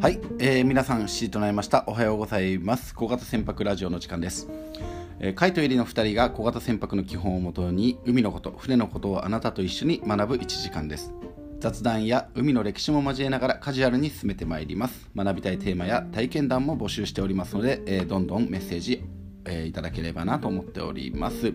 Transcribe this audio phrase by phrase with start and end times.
[0.00, 1.82] はい、えー、皆さん7時となりました。
[1.88, 2.94] おはようございます。
[2.94, 4.48] 小型船舶ラジオの時間です、
[5.18, 11.12] えー、カイとエリの2人が小型船舶の基本をもとに海のこと船のことをあなたと一緒に学ぶ1時間です。
[11.58, 15.10] 雑談や海の歴史も交えながらカジュアルに進めてまいります。
[15.16, 19.02] 学びたいテーマや体験談も募集しておりますので、えー、どんどんメッセージ、
[19.46, 21.52] えー、いただければなと思っております。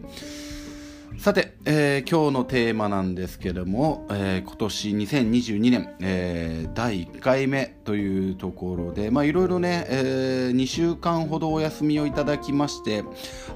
[1.18, 13.06] さて、えー、今日のテーマなんですけども、えー、今年2022年、えー、第1回目というところで、いろいろね、えー、2週間ほどお休みをいただきまして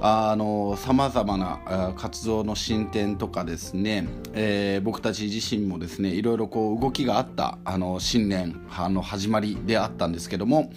[0.00, 10.72] あの様々な活動の進展とかですね、えー、僕たち自身もですねいろいろこう動きがあったあの新年あの始まりであったんですけども、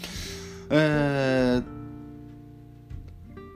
[0.70, 1.81] えー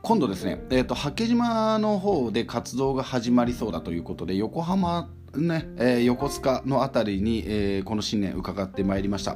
[0.05, 9.35] 今度ですね、えーと、八景島の方で活動が始まりそうだということで横浜ねえー、横須賀の辺りに、えー、この新年伺ってまいりました。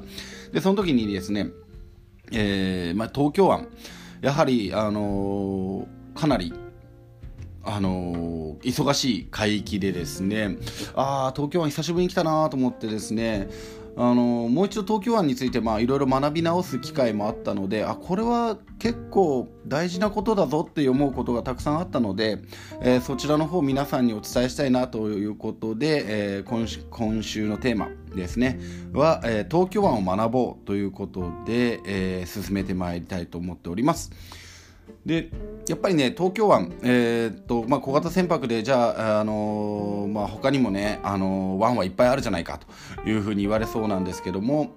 [0.53, 1.47] でその時にですね、
[2.31, 3.67] えーまあ、東京湾
[4.21, 6.53] やはり、あの、かなり
[7.63, 10.57] あの、忙しい海域でですね
[10.95, 13.47] ああ東京湾久しぶりに来たなと思ってですね
[13.97, 22.39] あのもう一度東京湾についていろいろ学び直す機会もあったのであこれは結構大事なことだぞって思うことがたくさんあったので、
[22.81, 28.59] えー、そちらの方皆さんにお伝えしたいなということで、えー、今週今週のテーマですね
[28.93, 34.11] は、えー、東京湾を学ぼうということで、え進めてまいりたいと思っております。
[35.09, 35.31] で
[35.67, 42.59] やっぱりね東京湾、えー、っとまあ、小型船舶でじゃあ、あのー、まあ、他にもね、あのー、湾はいっぱいあるじゃないか
[43.03, 44.69] というふうに言われそうなんですけども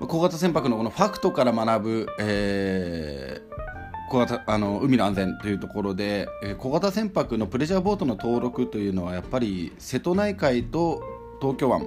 [0.00, 11.02] 小型船舶のこのファクトから学ぶ、えー、小型あの海の安全というところで、え、小型船舶のプレジャーボートの登録というのはやっぱり瀬戸内海と
[11.40, 11.84] 東京湾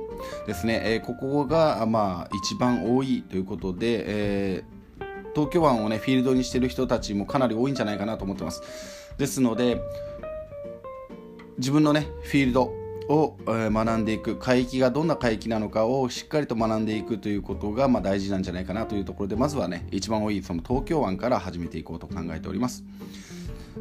[0.48, 4.04] ですね、え、ここが、まあ、一番多いということで、
[4.60, 4.64] え
[5.34, 8.62] 東京湾をねフィールドにしてる人たちもかなり多いんじゃないかなと思ってます。
[9.18, 9.82] ですので
[11.58, 12.74] 自分のねフィールド
[13.08, 22.84] を学んでいく海域がどんな海域なのかをしっかりと学んでいくということがまあ大事なんじゃないかなというところでまずはね一番多いその東京湾から始めていこうと考えております。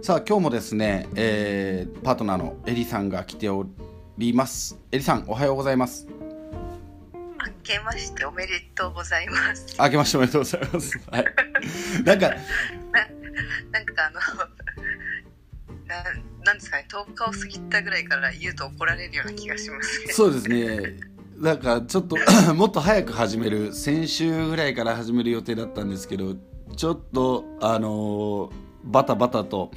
[0.02, 3.66] さあ今日もですね、えー、パートナーのエリさんが来てお
[4.18, 4.78] ります。
[4.92, 6.08] エリさんおはようございます。
[7.62, 9.76] けましておめでとうございます。
[9.78, 11.00] 明けましておめでとうございます。
[11.10, 11.24] はい。
[12.04, 12.36] なんか、な
[13.70, 14.20] なんかあの、
[15.86, 16.04] な
[16.44, 21.10] なんですかね、10日を過ぎたぐらいから言うと怒られるような気がします、ね、そうですね。
[21.40, 22.16] なんかちょっと
[22.54, 26.36] もっと早く始める先週ぐらいから始める予定だったんですけど
[26.76, 28.52] ちょっとあの
[28.84, 29.70] バタバタと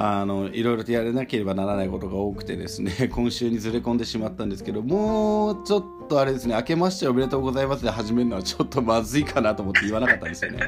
[0.00, 10.60] あのいろいろとやらなければならないことが多くてですね 今週にずれ込んでしまったんですけどもうちょっとあれですね明けましておめでとうございますで始めるのはちょっとまずいかなと思って言わなかったんですよね。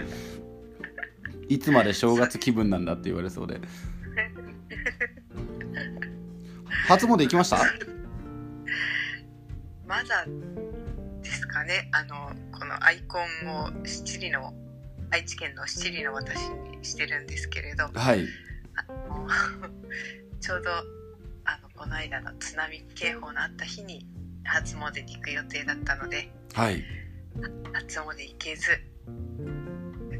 [1.48, 3.60] いつまで正月気分なんだって言われそうで。
[6.88, 7.58] 初詣行きました？
[9.86, 10.26] まだ
[11.22, 11.88] ですかね。
[11.92, 13.22] あのこのアイコン
[13.64, 14.52] を七里の
[15.10, 18.26] 愛知県の七里の私にしてるんですけれど、はい、
[20.40, 20.70] ちょうど
[21.44, 24.06] あのこの間の津波警報のあった日に
[24.44, 26.84] 初詣に行く予定だったので、はい、
[27.72, 28.80] 初詣行けず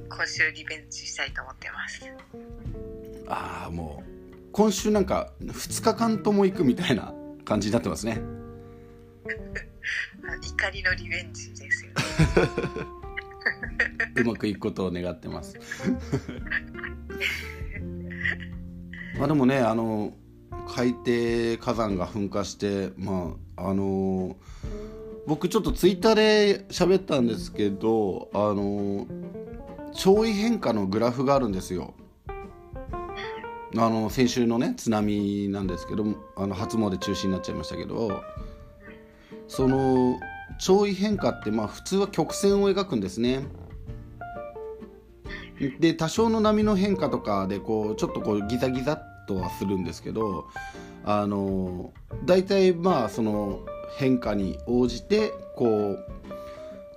[0.09, 2.05] 今週リベンジしたいと思ってます。
[3.29, 4.11] ああもう
[4.53, 8.21] 今週なんか2日間とも行くみたいな感じになってますね。
[10.43, 11.97] 怒りのリベンジですよね。
[14.17, 15.59] うまくいくことを願ってます
[19.21, 20.15] まあでもねあの
[20.67, 24.35] 海底火山が噴火してまああの
[25.27, 29.07] 僕ちょっとツイッターで喋ったんですけどあの
[29.93, 31.93] 潮位変化のグラフがあるんですよ。
[33.77, 36.05] あの先週のね津波なんですけど
[36.37, 38.23] あの初詣中止になっちゃいましたけど
[39.47, 40.19] その
[40.59, 43.45] 潮位変化ってまあ普通は曲線を描くんですね。
[45.79, 50.49] で多少の波の変化とかでこうちょっとこうギザギザとはするんですけど
[51.05, 51.93] あの
[52.25, 53.61] 大体まあその
[53.97, 55.97] 変化に応じてこ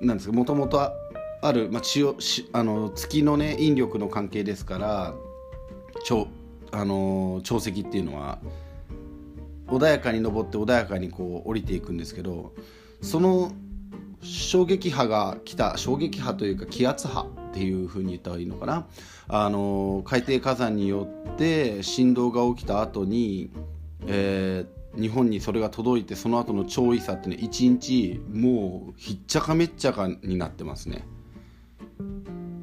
[0.01, 2.15] うなんですかもともとある、まあ、血を
[2.51, 5.13] あの月のね引力の関係ですから
[6.03, 6.27] 潮
[6.71, 8.39] あの潮汐っていうのは
[9.67, 12.53] 穏やかに登って穏やかにこう降りていくんですけど
[13.01, 13.51] その
[14.21, 18.87] 衝撃波が来た衝撃波というか気圧波っていうふうに言った方がいいのかな。
[19.27, 23.51] あの海底火山によって振動が起きた後に、
[24.05, 24.65] え
[24.95, 31.03] 日本にそれが届いてその後の潮位差ってね1日もうひっちゃかめっちゃかになってますね。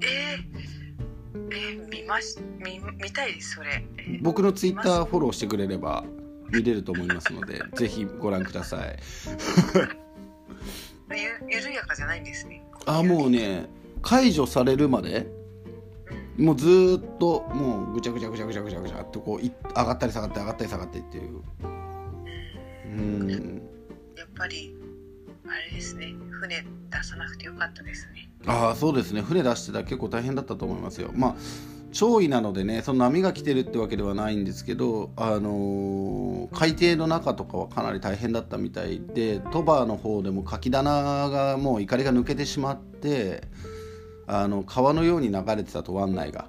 [0.02, 6.04] えー、えー、見まし見見たいですそれ、えー僕のツイッターフォローしてくれれば
[6.52, 8.98] 見れると思いますので ぜひご覧ください。
[11.10, 12.62] ゆ緩やかじゃないんですね。
[12.86, 13.68] あもうね
[14.02, 15.26] 解除されるまで
[16.40, 21.42] もうずーっともうぐちゃぐちゃぐちゃぐちゃぐちゃぐちゃってこうい上がったり下がって上がったり下がってっていう。
[22.86, 23.62] うん。
[24.16, 24.74] やっぱり
[25.46, 26.14] あれですね。
[26.40, 28.30] 船出さなくてよかったですね。
[28.46, 29.20] ああそうですね。
[29.20, 31.10] 船出してたら結構大変だったと思いますよ。
[31.14, 31.36] まあ
[31.92, 40.90] 潮位なのでねその波が来てるってわけではないんですけど、あのー海底の中とかはかなり大変だったみたいで鳥羽の方でもカキ棚
[41.30, 43.42] がもう怒りが抜けてしまって
[44.32, 46.46] あの川のように流れてたと湾内が。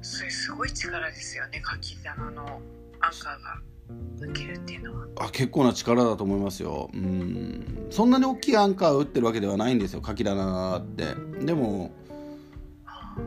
[0.00, 5.06] それすごい力ですよねカキ棚のアンカーが抜けるっていうのは。
[5.20, 6.90] あ結構な力だと思いますよ。
[6.92, 7.86] うん。
[7.90, 11.14] そんなに大きいアンカーを打ってるわけではないんですよカキ棚って。
[11.44, 11.92] でも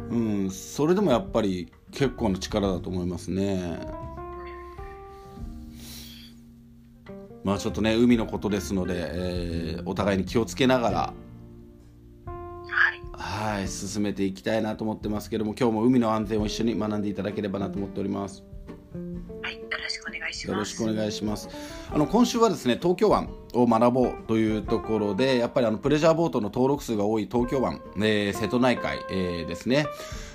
[0.09, 0.51] うん。
[0.51, 3.79] それでもやっぱり結構な力だと思いますね。
[7.45, 11.13] まあちょっとね海のことですので、えーお互いに気をつけながら
[13.17, 18.43] はいはい進めていきたいなと思ってますけども今日も海の安全を一緒に学んでいただければなと思っております。
[19.41, 20.47] はいよろしくお願いします。
[20.51, 21.49] よろしくお願いします。
[21.91, 29.85] あの今週はですね東京湾を学ぼうというところでやっぱりあのプレジャーボートの登録数が多い東京湾、えー瀬戸内海、えーですね。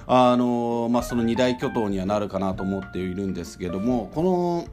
[0.07, 4.67] あのまあ、その二大巨頭にはなるかなと思っているんですけどもこの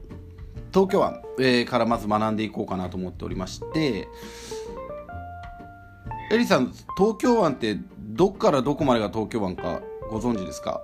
[0.72, 4.08] 東京湾、えーからまず学んでいこうかなと思っておりまして
[6.30, 9.80] エリさん東京湾ってどっからどこまでが東京湾か
[10.10, 10.80] ご存知ですか？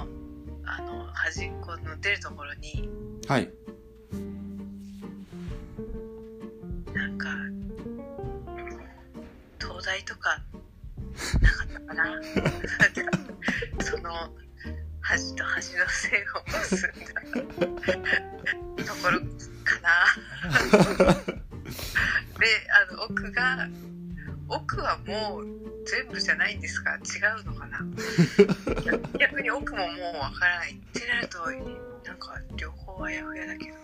[0.65, 2.87] あの端っこの出るところに
[3.27, 3.49] はい。
[6.93, 7.27] なんか
[9.59, 10.39] 東大とか
[11.41, 12.21] なかったかな。
[13.83, 14.11] その
[15.01, 17.21] 端と端の線を結んだ
[18.85, 19.19] ところ
[19.63, 19.89] かな。
[22.39, 22.47] で
[22.89, 23.67] あの奥が
[24.47, 25.45] 奥はもう
[25.85, 26.99] 全部じゃないんですか違
[27.41, 27.79] うのかな。
[29.19, 30.73] 逆に奥ももうわからない。
[30.73, 33.77] ってなるとなんか両方あやふやだけど。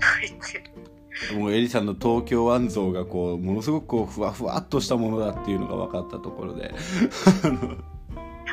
[0.00, 0.58] 入って。
[0.58, 0.64] る
[1.34, 6.74] もうエリさんの東京湾像がこうものすごくこうふわふわっとしたものだっていうのが分かったところで。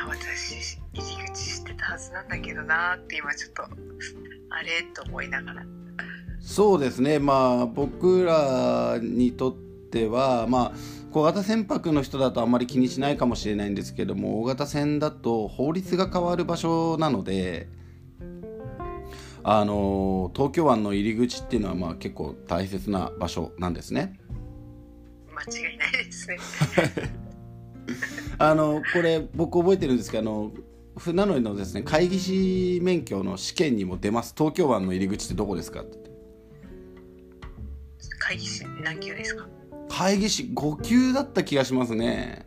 [0.06, 3.66] 私入り口知ってたはずなんだけどなーって今ちょっとあ
[4.62, 5.62] れと思いながら。
[6.40, 7.18] そうですね。
[7.18, 9.54] まあ僕らにとっ
[9.90, 10.72] てはまあ
[11.12, 17.68] 小型船舶の人だとあんまり気にしないかもしれないんですけども大型船だと法律が変わる場所なので
[19.46, 24.18] あの東京湾の入り口っていうのはまあ結構大切な場所なんですね。
[25.34, 26.38] 間違いないですね。
[28.38, 30.52] あのこれ僕覚えてるんですけどあの
[30.96, 34.34] 船乗りのですね会議士免許の試験にも出ます。
[34.36, 35.98] 東京湾の入り口ってどこですかって。
[38.18, 39.46] 会議室何級ですか？
[39.90, 42.46] 会議士5級だった気がしますね。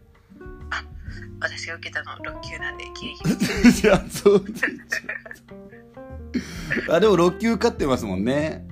[1.40, 3.20] 私が受けたの6級なんでギリギ
[3.72, 3.80] リ。
[3.86, 4.44] いやそう
[6.90, 8.66] あでも6級受かってますもんね。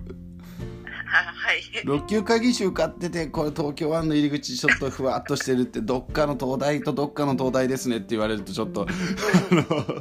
[0.87, 1.61] あはい。
[1.85, 9.61] 6級会議士受かっててこれ東京湾の入り口ちょっとふわっとしてるってどっかの東大とどっかの東大ですねって言われるとちょっとあの。
[9.61, 9.95] あのは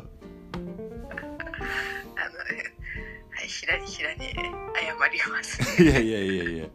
[3.44, 4.34] いひらりひらに謝
[5.12, 5.82] ります。
[5.82, 6.66] いやいやいやいや。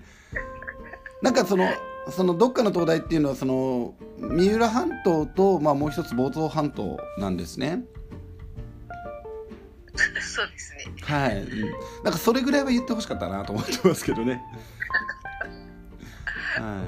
[1.22, 1.70] なんかその
[2.12, 7.84] そのどっかの灯台っていうのはその三浦半島と、まあ、もう一つ房総半島なんですね
[10.22, 10.86] そうですね。
[11.02, 11.70] はい、うん。
[12.04, 14.42] なんかそれぐらいは言ってほしかったなと思ってますけどね。
[16.58, 16.86] はい。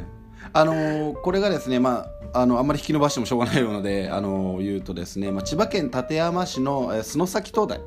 [0.54, 7.82] あのーこれがですねまああのあんまり引き伸ばしてもしょうがないので、あのー言うとですね、まあ、千葉県館山市の、えー洲崎灯台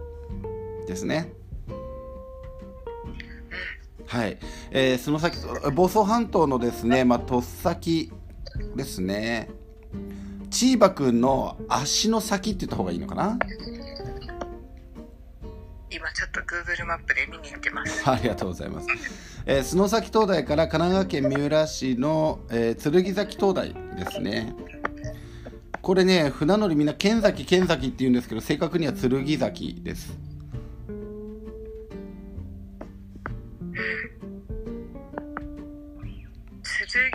[0.87, 1.33] ですね。
[4.07, 4.39] はい、
[4.71, 5.39] えー、洲崎
[5.73, 8.13] 房総半島のですね、まあ、とっさき
[8.77, 9.49] ですね。
[10.51, 13.39] チーバくんの足の先って言った方がいいのかな？
[15.95, 18.89] 今ちょっと Google マップで見に行ってます ありがとうございます。
[19.47, 24.55] えー、洲崎灯台から神奈川県三浦市の、えー、剣崎灯台ですね。
[25.81, 30.19] これね、船乗りみんな剣崎剣崎って言うんですけど、正確には剣崎です。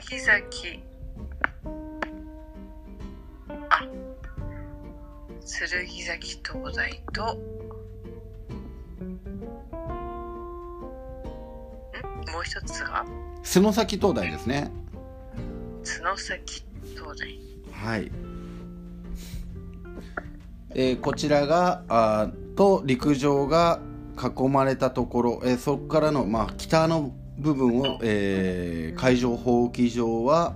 [0.07, 0.83] 剣崎
[3.69, 3.88] あ
[5.45, 7.38] 剣崎灯台と
[12.31, 13.05] もう一つが？
[13.43, 14.71] 洲崎灯台ですね。
[15.83, 16.63] 角崎
[16.95, 17.39] 灯台。
[17.71, 18.12] はい、
[20.71, 23.79] えーこちらがあーと陸上が
[24.17, 30.55] 囲まれたところ、えーそこからの、まあ、北の部分を、えー海上放棄場は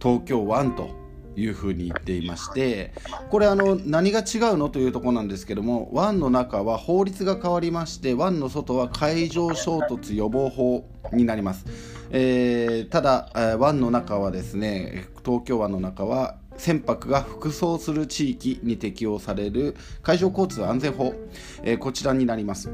[0.00, 0.99] 東京湾と
[1.36, 2.92] いうふうに言っていまして
[3.30, 11.64] これあの何が違うのというところなんですけども湾の中は法律が変わりまして湾の外は海上衝突予防法になります、
[12.10, 21.14] えーただ、えー湾の中はですね東京湾の中は船舶が服装する地域に適用される海上交通安全法、
[21.62, 22.70] えーこちらになります。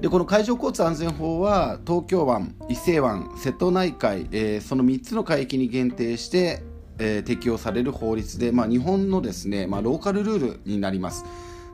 [0.00, 6.62] でこの海上交通安全法は東京湾、伊勢湾、瀬戸内海、えーその3つの海域に限定して、
[6.98, 11.24] えー適用される法律で、まあ、日本のですね、まあ、ローカルルールになります。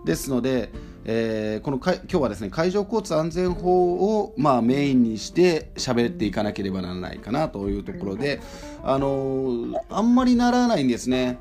[0.05, 0.71] ですので、
[1.05, 8.41] えーこのか今日はですね海上交通安全法を、まあ、メインにして喋っていかなければならないかなというところで、
[8.83, 11.39] あのーあんまりならないんですね、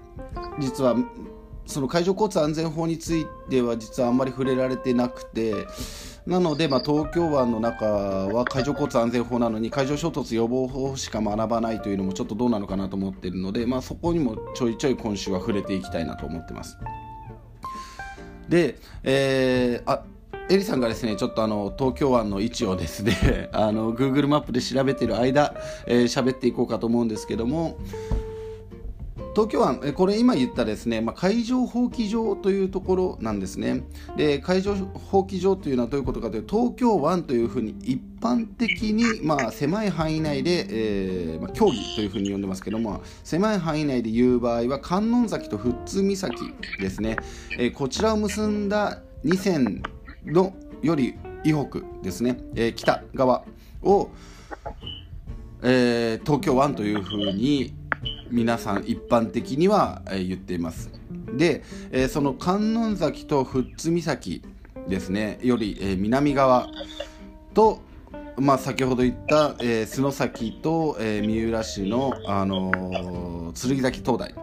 [0.60, 0.96] 実は。
[1.66, 5.66] その海上交通安全法については実はあんまり触れられてなくて
[6.26, 16.78] なので、まあ、東京湾の中は海上交通安全法なのに海上衝突予防法しか学ばないというのもちょっとどうなのかなと思っているので、まあ、そこにもちょいちょい今週は触れていきたいなと思ってます。
[18.48, 20.04] で、えーあ
[20.50, 25.54] エリさんがですねちょっとあの東京湾の位置をですね あの Google マップで調べてる間
[25.88, 27.78] えー喋、っていこうかと思うんですけども
[29.36, 33.84] 東京湾、これ今言ったですね、まあ、海上放棄場というところなんですね。
[34.16, 46.32] で、海上放棄場というのはどういうことかというと、東京湾というふうに一般的に、まあ、狭い範囲内で、えーまあ、競技というふうに呼んでますけども、狭い範囲内で言う場合は、観音崎と富津岬
[46.80, 47.18] ですね、
[47.58, 49.82] えーこちらを結んだ2線
[50.26, 53.46] のより以北ですね、えー北側
[53.82, 54.10] を、
[55.64, 57.74] えー東京湾というふうに
[58.34, 60.90] 皆さん一般的には、え言っています。
[61.38, 64.42] で、えその観音崎と富津岬
[64.90, 65.38] ですね。
[65.44, 66.68] より、え南側
[67.54, 67.82] と、
[68.38, 74.34] まあ、先ほど言った、えー洲崎と、えー三浦市の、あのー剣崎灯台。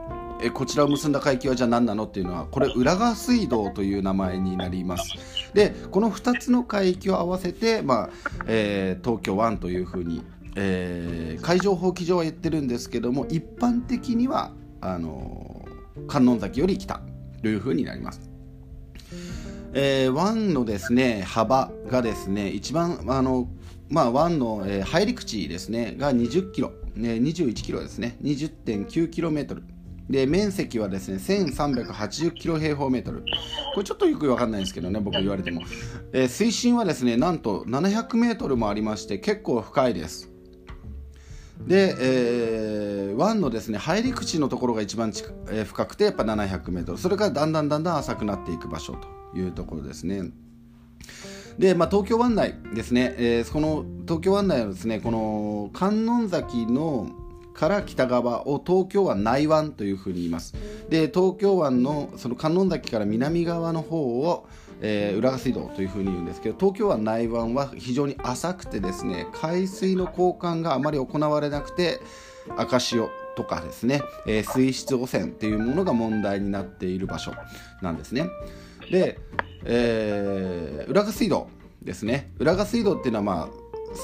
[0.41, 5.53] えーこちらを結んだ海域はじゃあ何なのっていうのはこれ浦賀水道という名前になります。
[5.53, 8.11] でこの2つの海域を合わせて、まあ
[8.47, 10.23] えー東京湾というふうに、
[10.57, 15.65] えー海上放棄場は言ってるんですけども一般的にはあの
[16.07, 17.01] 観音崎より北
[17.43, 18.31] というふうになります。
[19.73, 23.49] えー湾のですね幅がですね一番あの
[23.89, 29.63] まあ湾の、えー入り口ですねが20キロ、ね、21キロですね20.9キロメートル。
[30.09, 33.23] で面積はですね1380キロ平方メートル。
[33.75, 35.63] これちょっとよくわかんないんですけどね僕言われても、
[36.13, 40.30] えー水深はですねなんと700メートルもありまして結構深いです。
[41.67, 46.99] で、えー湾のですね入り口のところが一番近えー深くてやっぱ700メートル。
[46.99, 50.31] それからだんだんだんだん浅くなっていく場所というところですね。
[51.59, 57.11] で、まあ、東京湾内ですね、えーこの東京湾内はですねこの観音崎の
[57.53, 60.55] から北側を東京湾内湾というふうに言います。
[60.89, 64.47] で東京湾のその観音崎から南側の方を、
[64.81, 72.01] えー浦賀水道というふうに言うんですけど東京湾内湾は非常に浅くてですね海水の交換があまり行われなくて
[72.57, 77.33] 赤潮とかですね、えー水質汚染っていうものが問題になっている場所
[77.81, 78.27] なんですね。
[78.91, 79.19] で、
[79.65, 81.49] えー浦賀水道
[81.83, 82.33] ですね。
[82.39, 83.49] 浦賀水道っていうのはまあ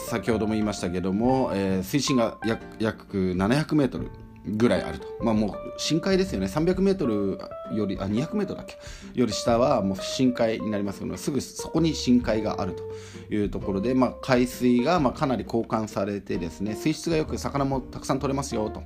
[0.09, 4.09] 先ほども言いましたけども、えー水深が約約700メートル
[4.47, 6.47] ぐらいあると、まあ、もう深海ですよね。
[6.47, 7.39] 300メートル
[7.77, 8.77] よりあ200メートルだっけ？
[9.19, 18.83] より下はもう深海になりますのですぐそこに深海があるというところで、まあ、海水がまあかなり交換されてですね水質がよく魚もたくさん取れますよと。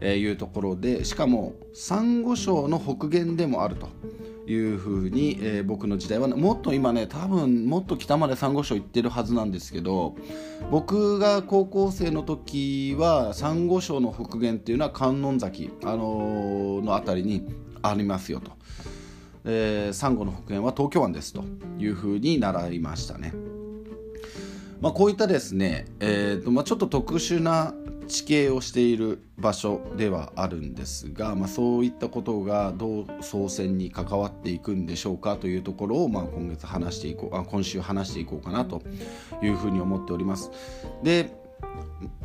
[0.00, 3.88] いうところでしかもサンゴ礁の北限でもあると
[4.46, 10.16] いうふうに、えー僕の時代はもっと今ね多分もっと北までサンゴ礁行ってるはずなんですけど
[10.70, 17.46] 僕が高校生の時はサンゴ礁の北限っていうのは観音崎、あのーの辺りに
[17.82, 18.52] ありますよと、
[19.44, 21.44] えーサンゴの北限は東京湾ですと
[21.78, 23.34] いうふうに習いましたね。
[24.80, 27.74] まあ、こういったですね、えーとまあ、ちょっと特殊な
[28.08, 38.82] 地形をしている場所ではあるんですが、まあ、そういったことがどう総選に関わっていくんでしょうかというところを、まあ、今月話していこうあ今週話していこうかなと
[39.42, 40.50] いうふうに思っております。
[41.02, 41.36] で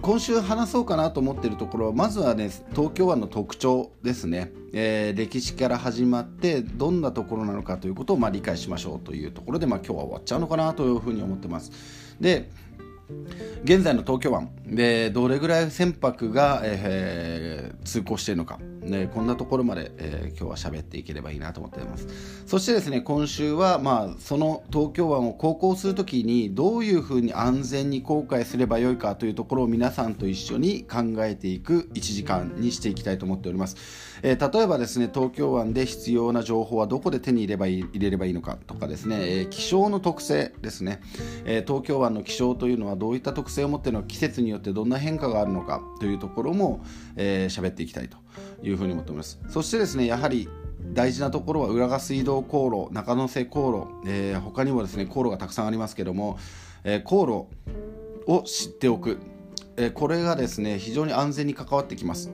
[0.02, 11.72] 今週話そうかなと思っているところはまずはね東京湾の特徴ですね、えー、歴史から始まってどんなところなのかということをまあ理解しましょうというところで、まあ、今日は終わっちゃうのかなというふうに思ってます
[12.20, 12.52] で
[13.64, 14.50] 現在の東京湾。
[14.76, 22.08] でどれぐらい船舶が、えー、通行しているのか、ね、こんなところまで、えー、今日は喋っていければいいなと思っています。
[22.46, 33.78] そしてですね今週は、まあ、その東京湾を航行するときにどういうふうに安全に航海すればよいかというところを皆さんと一緒に考えていく1時間にしていきたいと思っております、
[34.22, 41.02] えー、例えばですね東京湾で必要な情報はどこで手に入ればいい入れればいいのかとかですね、えー、気象の特性ですね、
[41.46, 46.82] えー、東京湾の気象というのはどういった特性を持っているのか季節によってどんな変化があるのかというところも
[47.16, 48.18] 喋、えー、っていきたいと
[48.62, 49.40] いうふうに思っております。
[49.50, 50.50] そしてですねやはり
[50.92, 53.72] 大事なところは浦賀水道航路中野瀬航
[54.04, 56.38] 路、えー、他にもですね航路がたくさんありますけども、
[56.84, 57.48] えー、航
[58.28, 59.20] 路を知っておく、
[59.78, 62.32] えー、これがですね非常に安全に関わってきます。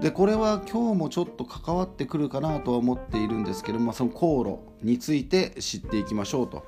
[0.00, 4.42] でこれは今日もちょっと関わってくるかなとは思っているんですけどもその航
[4.82, 6.64] 路について知っていきましょうと。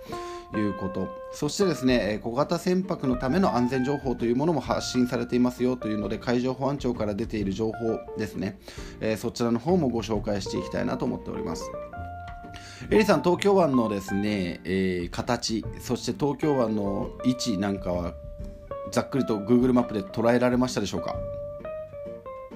[0.59, 1.09] いうこと。
[1.33, 8.59] そしてですね小型船舶のための安全情報というものも発信されていますよというので海上保安庁から出ている情報ですね、
[9.01, 11.71] えー、そちらの方もご紹介していきたいなと思っております。
[12.91, 18.15] エリさん東京湾のですね、えー、形そして東京湾の位置なんかは
[18.91, 21.17] ざっくりと Google マップで捉えられましたでしょうか？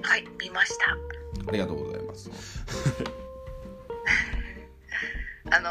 [0.03, 0.97] はい見ました。
[1.47, 2.29] ありがとうございます。
[5.49, 5.69] あの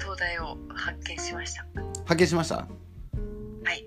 [0.00, 1.66] 東大を発見しました。
[2.04, 2.56] 発見しました？
[2.56, 2.66] は
[3.72, 3.86] い。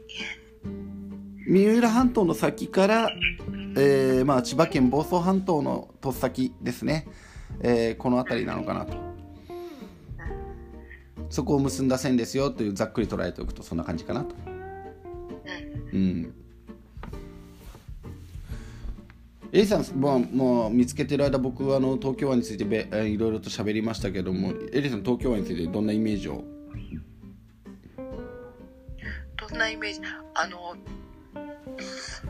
[1.47, 3.09] 三浦半島の先から、
[3.77, 7.07] えーまあ、千葉県房総半島の突先ですね、
[7.61, 8.97] えー、この辺りなのかなと。
[11.29, 14.35] そこを結んだ線ですよというざっくり捉えておくとそんな感じかなと。
[15.93, 16.33] うん、うん
[19.51, 26.43] エリさん、まあ、もう見つけてる間僕あの東京湾についてべいろいろと喋りましたけどもエリさん東京湾についてどんなイメージを？
[29.37, 30.01] どんなイメージ？
[30.33, 30.75] あの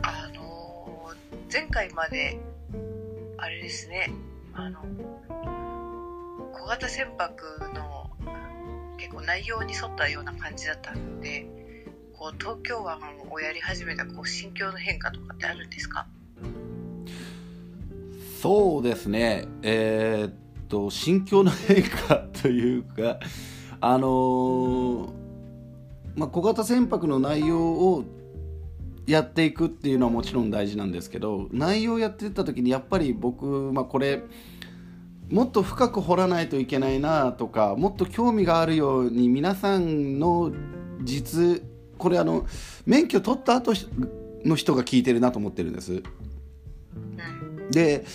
[0.02, 1.12] あの
[1.52, 2.38] 前回まで
[3.38, 4.12] あれですね
[4.54, 4.80] あの
[6.52, 7.28] 小型船舶
[7.74, 8.10] の
[8.98, 11.46] 結構内容に沿ったような感じだったので
[12.12, 13.00] こう東京湾
[13.30, 16.06] をやり始めたこう心境の変化とかってあるんですか？
[18.40, 20.32] そうですね、えー、っ
[20.68, 23.18] と、心境の変化というか、
[23.80, 25.10] あのー、
[26.16, 28.04] まあ、小型船舶の内容を
[29.06, 34.22] やっていくっていうのはもちろん大事なんですけど、内容をやってた時にやっぱり僕、まあ、これ、
[35.30, 40.52] もっと深く掘らないといけないなとか、もっと興味があるように皆さんの
[41.02, 41.62] 実、
[41.96, 42.44] これあの、
[42.84, 43.72] 免許取った後
[44.44, 46.02] の人が聞いてるなと思ってるんです。
[47.76, 48.06] で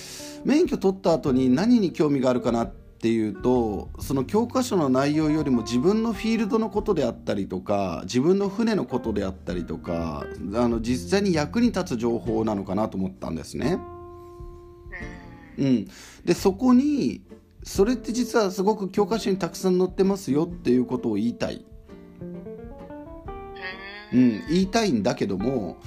[0.44, 13.78] 免許取った後に何に興味があるかなっていうとその教科書の内容よりも自分のフィールドのことであったりとか自分の船のことであったりとかあの実際に役に立つ情報なのかなと思ったんですね。
[15.60, 15.88] うん、
[16.26, 17.22] でそこに
[17.62, 21.64] それって実はすごく教科書にたくさん載ってますよっていうことを言いたい。
[24.12, 25.78] うん、言いたいんだけども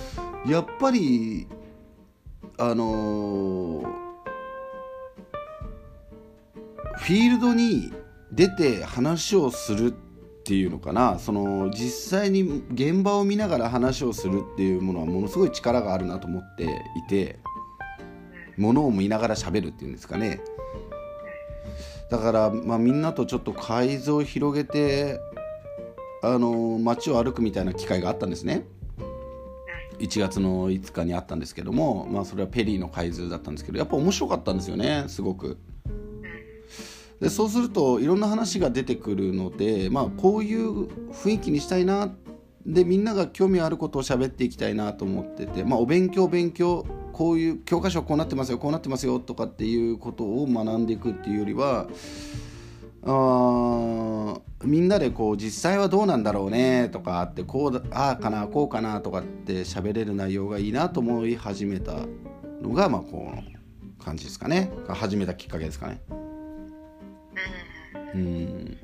[0.47, 1.49] やっぱり
[2.57, 3.87] あのー、
[6.99, 7.93] フィールドに
[8.33, 9.93] 出て話をするっ
[10.45, 11.19] ていうのかな？
[11.19, 16.69] その実際に現場を見ながら話をするっていうものはものすごい力があるなと思ってい
[17.09, 17.39] て
[18.57, 20.41] ものを見ながら喋るっていうんですかね
[22.11, 25.19] だから、まあ、みんなとちょっと改造を広げて
[26.23, 28.65] あの街を歩くみたいな機会があったんですね。
[29.99, 35.59] 1月の5日にあったんですけども、まあ、それはペリーの海図だったんですけどやっぱ面白かったんですよねすごく。
[37.21, 42.13] でそうするといろんな話が出てくるので、まあ、こういう雰囲気にしたいな
[42.67, 51.87] でみんなが興味あることを喋っていきたいなと思ってて、まあ、お勉強勉強こういう教科書こうなってますよこうなってますよとかっていうことを学んでいくっていうよりは
[53.07, 62.07] あみんなでこう実際はどうなんだろうねとかってこうああかなこうかなとかって喋れる内容がいいなと思い始めた
[62.63, 63.43] のがまあこの
[64.03, 64.71] 感じですかね。
[64.89, 66.01] 始めたきっかけですかね。
[68.15, 68.79] うん。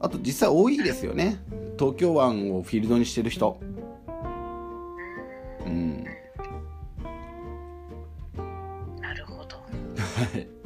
[0.00, 1.38] あと実際多いですよね。
[1.78, 3.58] 東京湾をフィールドにしてる人。
[5.66, 6.04] うん。
[9.00, 9.56] なるほど。
[9.56, 10.63] はい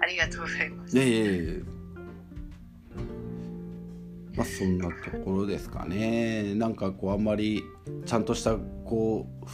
[0.00, 0.96] ありがとうございます。
[0.96, 1.54] いやいやいや
[4.36, 7.62] まあそんなところですかねなんかこうあんまり
[8.06, 9.46] ちゃんとしたこう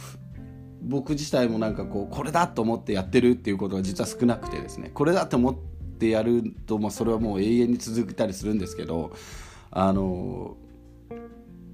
[0.81, 5.55] 僕自体もなんかこうこれだと思ってやってるっていうことが実は少なくてですねこれだと思っ
[5.99, 9.11] てやると、まあ、それはもう永遠に続いたりするんですけど
[9.71, 10.55] あの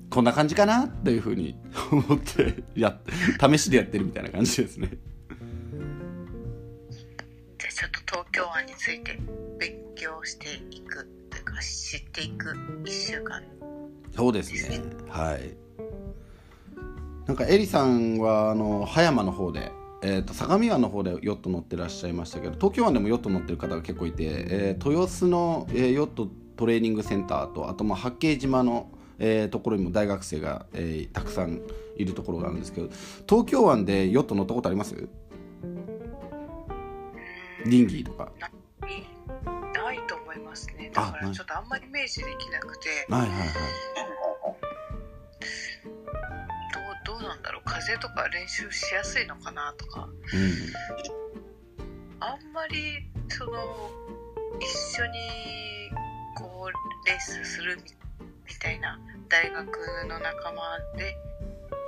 [0.10, 1.58] こんな感じかなというふうに
[1.92, 2.98] 思ってや
[3.40, 4.92] 試しでやってるみたいな感じですね。
[7.74, 9.18] ちょっと東京湾について
[9.60, 12.50] 勉強していくというか知っていく
[12.84, 13.42] 1週間。
[14.16, 14.80] そうですね。
[15.10, 15.56] はい。
[17.26, 19.72] なんかエリさんはあの葉山の方で、
[20.04, 31.62] えーと、相模湾の方でヨット乗ってらっしゃいましたけど東京湾でもヨット乗ってる方が結構いて、えー、豊洲の、えー、ヨットトレーニングセンターとあとまあ八景島の、えー、ところにも大学生が、えー、たくさん
[31.98, 32.90] いるところがあるんですけど
[33.28, 35.08] 東京湾でヨット乗ったことあります？
[37.66, 38.32] リンギーとか。
[38.40, 40.92] ないと思いますね。
[40.94, 42.90] だからちょっとあんまりイメージできなくて。
[43.10, 43.48] はいはいはい。
[47.06, 47.64] どうどうなんだろう。
[47.66, 50.54] 風とか練習しやすいのかなとか、うん、
[52.20, 53.52] あんまりその
[54.60, 55.20] 一緒に
[56.38, 59.68] こうレースするみたいな大学
[60.08, 61.18] の仲間で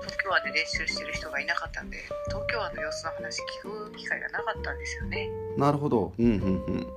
[0.02, 6.14] 東京湾で練習してる人がいなかったんで東京湾の様子の話聞く機会がなかったんですよねなるほど。
[6.18, 6.38] うんうんう
[6.72, 6.88] ん。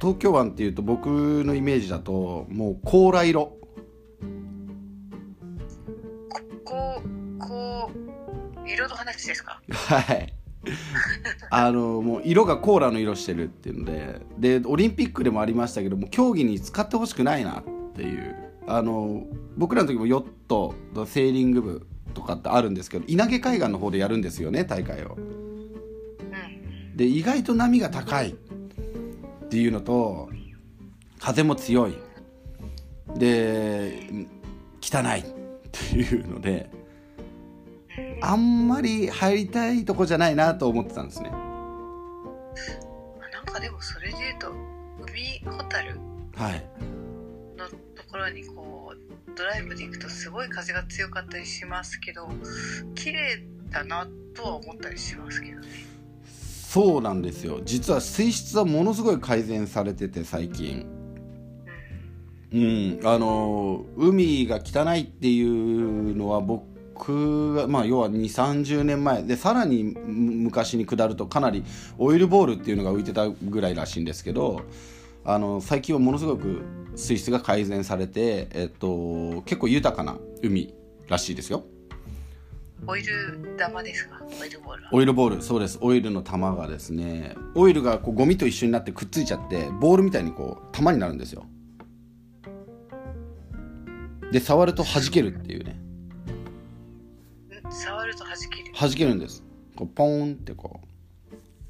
[0.00, 1.06] 東京湾っていうと僕
[1.44, 3.52] のイメージだともう甲羅色。
[6.64, 7.02] こ
[7.38, 7.90] こ
[8.64, 9.60] う色の話ですか？
[9.70, 10.32] はい。
[11.50, 14.20] あのもう色がコーラの色してるっていうので。
[14.60, 18.34] でオリンピックでもありましたけども競技に使ってほしくないなっていう。
[18.66, 19.24] あの
[19.56, 25.16] 僕らの時もヨットセーリング部とかってあるんですけど稲毛海岸の方でやるんですよね大会を。
[26.94, 28.34] で意外と波が高いっ
[29.48, 30.28] ていうのと
[31.18, 31.96] 風も強い
[33.16, 34.26] で
[34.80, 35.24] 汚いっ
[35.70, 36.70] ていうので
[38.20, 41.30] あんまり入りたいとこじゃないなと思ってたんですね。
[41.30, 41.38] な
[43.40, 44.52] んかでもそれで言うと
[45.00, 45.98] 海ホタル
[46.36, 46.64] はい
[47.56, 47.76] のと
[48.10, 52.28] ころにこうドライブで行くとすごい風が強かったりしますけど
[52.94, 55.68] 綺麗だなとは思ったりしますけどね。
[56.24, 60.86] そうなんですよ実は水質はものすごい改善されてて最近。
[62.52, 71.64] うん、あの海が汚いっていうのは僕僕まあ、要は2 3 0年前でさらに昔に下るとかなり
[71.98, 74.62] オイルボールっていうのが浮いてたぐらいらしいんですけど
[75.24, 76.62] あの最近はものすごく
[76.96, 80.74] 水質が改善されて、えっと、結構豊かな海
[81.08, 81.64] らしいですよ。
[82.84, 84.20] オイル玉ですか？
[84.40, 85.78] オイルボールオイルボールそうです。
[85.80, 91.46] オイルの玉がですねオイルがこうゴミと一緒になってくっついちゃってボールみたいにこう玉になるんですよ。
[94.32, 95.78] で触ると弾けるっていうね。
[97.70, 98.72] 触ると弾ける。
[98.74, 99.44] 弾けるんです。
[99.76, 100.80] こうポーンってこ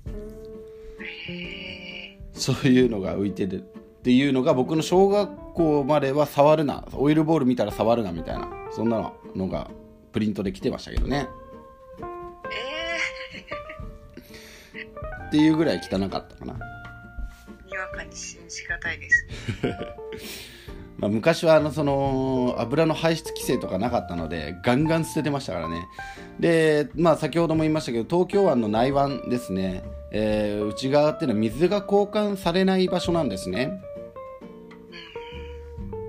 [0.06, 0.08] う。
[1.04, 1.61] へ
[2.42, 3.64] そういうのが浮いてるっ
[4.02, 9.70] ていうのが僕の小学校までは触るなオイルボール見たら触るなみたいなそんなのが
[10.10, 11.28] プリントで来てましたけどね。
[12.00, 16.54] えー、っていうぐらい汚かったかな。
[17.64, 19.26] にわかに信じがたいです
[20.98, 25.86] まあ、昔はあのその油の排出規制とかなかったのでガンガン捨ててましたからね。
[26.40, 33.80] で、まあ、先ほども言いましたけど東京湾の内湾ですね、えー、内側っていうのは水が交換されない場所なんですね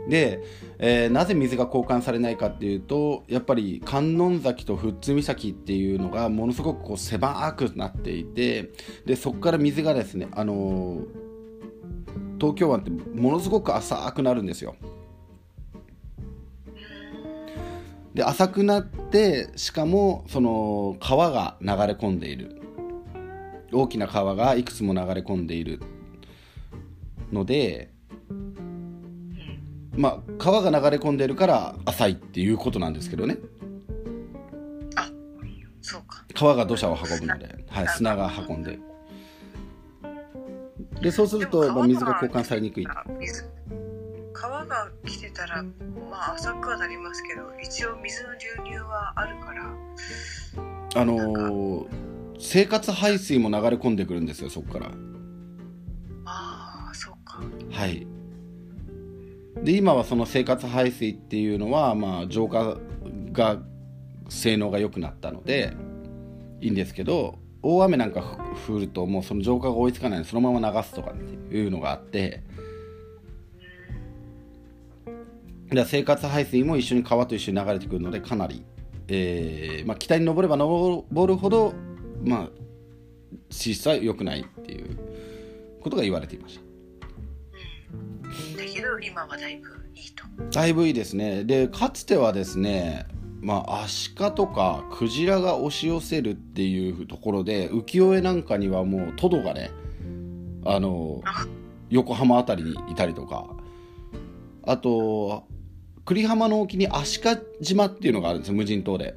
[0.09, 0.43] で、
[0.77, 8.71] えー、なぜ水が交換されないかっていうとやっぱり観音崎と富津岬っていうのがものすごくこう狭くなっていて
[9.05, 11.23] でそこから水がですね、あのー
[12.43, 14.75] 東京湾ってものすごく浅くなるんですよ。
[18.13, 22.61] で浅くなってしかもその川が流れ込んでいる
[23.73, 25.79] 大きな川がいくつも流れ込んでいる
[27.31, 27.89] ので
[29.95, 33.37] まあ川が流れ込んでいるから浅いっていうことなんですけどね。
[34.95, 35.09] あ
[35.81, 36.25] そうか。
[36.33, 38.79] 川が土砂を運ぶので、はい、砂が運んで。
[41.01, 42.87] でそうすると、まあ、水が交換されにくい。
[44.33, 48.29] 川が来てたらまあ浅くはなりますけど一応水の
[48.65, 49.63] 流入はあるから
[50.95, 51.87] あのー、
[52.39, 54.91] 生活排水も流れ込んでくるんですよそこから。
[56.25, 57.41] ああそうか。
[57.71, 58.07] はい。
[59.63, 62.77] で今はその生活排水っていうのはまあ浄化
[63.31, 63.59] が
[64.29, 65.73] 性能が良くなったので
[66.59, 72.43] いいんですけど大雨なんか降るともうその浄化が追いつかないのでそのまま流すとかっていうのがあって
[75.69, 78.63] で生活排水も一緒に川と一緒に流れてくるのでかなり、
[79.07, 81.73] えーまあ、北に登れば登るほど、
[82.23, 82.49] まあ、
[83.49, 84.97] 質は良くないっていう
[85.81, 86.61] ことが言われていました。
[86.61, 88.57] うん。
[88.57, 90.25] だけど今はだいぶいいと。
[90.51, 91.43] だいぶいいですね。
[91.43, 93.05] でかつてはですね
[93.43, 99.69] まあ、アシカとかクジラが押し寄せるっていうところで浮世絵なんかにはもうトドがね
[100.63, 101.21] あの
[101.89, 103.45] 横浜辺りにいたりとか
[104.65, 105.43] あと
[106.05, 109.13] 久里浜の沖に足利島っていうのがあるんですよ無人島で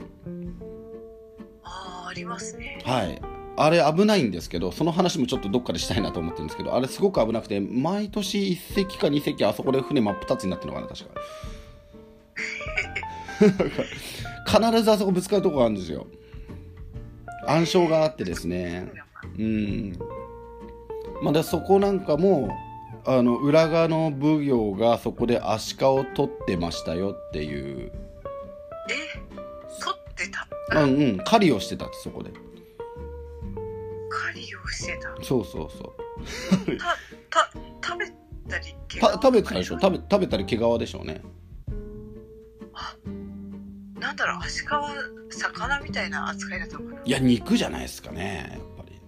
[2.16, 2.82] りますね。
[2.84, 3.20] はい。
[3.58, 10.82] あれ危ないんですけどその話もちょっとどっかでしたいなと思ってるんですけどあれすごく危なくて毎年1隻か2隻あそこで船真っ二つになってるのか。
[10.82, 11.10] な確か
[14.46, 16.06] 必ずあそこぶつかるとこがあるんですよ。
[17.46, 18.90] 暗礁があってですね。
[19.38, 19.98] うん。
[21.22, 22.50] まあでそこなんかも
[23.04, 27.92] あの裏側の奉行がそこでアシカを取ってましたよっていう。
[28.90, 28.94] え
[29.80, 32.30] 取ってたうんうん狩りをしてたってそこで。
[34.08, 35.14] 狩りをしてた？
[35.24, 36.76] そうそうそう。
[37.30, 37.50] たた
[37.84, 38.06] 食べ
[38.50, 39.78] たりた食べてたでしょ？
[39.80, 41.22] 食べ食べたり毛皮でしょうね。
[44.00, 44.90] なんだろうアシカは
[45.30, 47.02] 魚みたいな扱いだったのかな？
[47.04, 49.00] いや肉じゃないですかねやっぱり。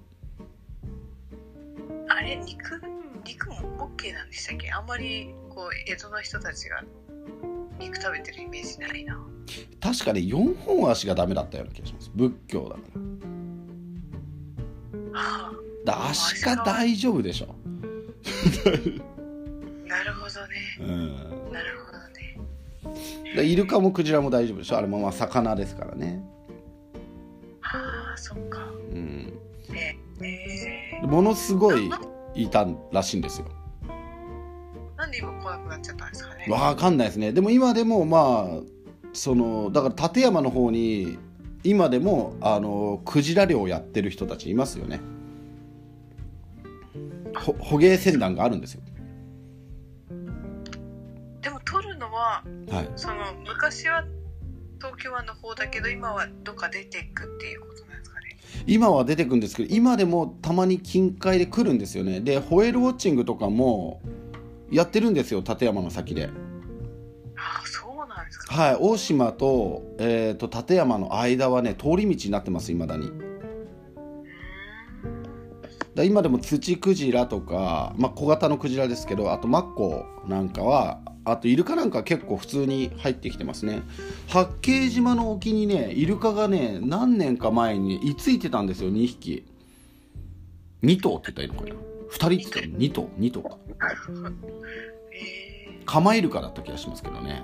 [2.09, 2.81] あれ肉？
[3.25, 4.71] 肉も OK なんでしたっけ？
[4.71, 6.83] あんまりこう江戸の人たちが
[7.79, 9.19] 肉食べてるイメージないな。
[9.81, 12.11] 確かに4本足がダメだったような気がします。
[12.15, 12.81] 仏教だか
[15.15, 15.21] ら。
[15.21, 15.53] あ。
[15.85, 17.49] だアシカ大丈夫でしょ。
[17.49, 17.55] あ
[19.89, 20.55] なるほどね。
[20.81, 21.53] うん。
[21.53, 23.37] なるほどね。
[23.37, 24.77] でイルカもクジラも大丈夫でしょ。
[24.77, 26.23] あれもまあ魚ですからね。
[27.63, 28.61] ああそっか。
[28.93, 29.33] うん。
[29.73, 31.01] ええ。
[31.01, 32.01] でものすごいな
[32.35, 33.47] いたらしいんですよ
[35.09, 36.47] なんで今来なくなっちゃったんですかね。
[36.49, 37.33] わかんないですね。
[37.33, 38.61] でも今でもまあ
[39.15, 41.19] そのだから立山の方に
[41.65, 45.01] 今でもあのクジラ漁をやってる人たちいますよね。
[47.35, 48.83] ほ捕鯨船団があるんですよ。
[51.41, 52.91] でも取るのははい。
[52.97, 53.15] その
[53.47, 54.05] 昔は
[54.79, 58.37] 東京湾の方だけど今はどっか出ていくっていうことなんですかね。
[58.67, 62.21] 今は出てくんですけど今でもたまに近海で来るんですよね。
[62.21, 64.03] でホエールウォッチングとかも
[64.71, 66.31] やってるんですよ立山の先で。
[67.37, 68.55] ああそうなんですか。
[68.55, 73.11] はい大島と,、えー、と立山の間はね通り道になってますいまだに。
[75.95, 83.83] だ今でもツチクジラとか、まあ、小型のクジラですけどあとマッコウなんかはあとイルカなんかは結構普通に入ってきてますね。
[84.29, 89.45] 八景島の沖にねイルカがね何年か前に居ついてたんですよ2匹。
[90.83, 93.59] 2頭って言ったらいいのかな2人って言ったら2頭2頭か
[95.13, 97.43] えカマイルカだった気がしますけどね。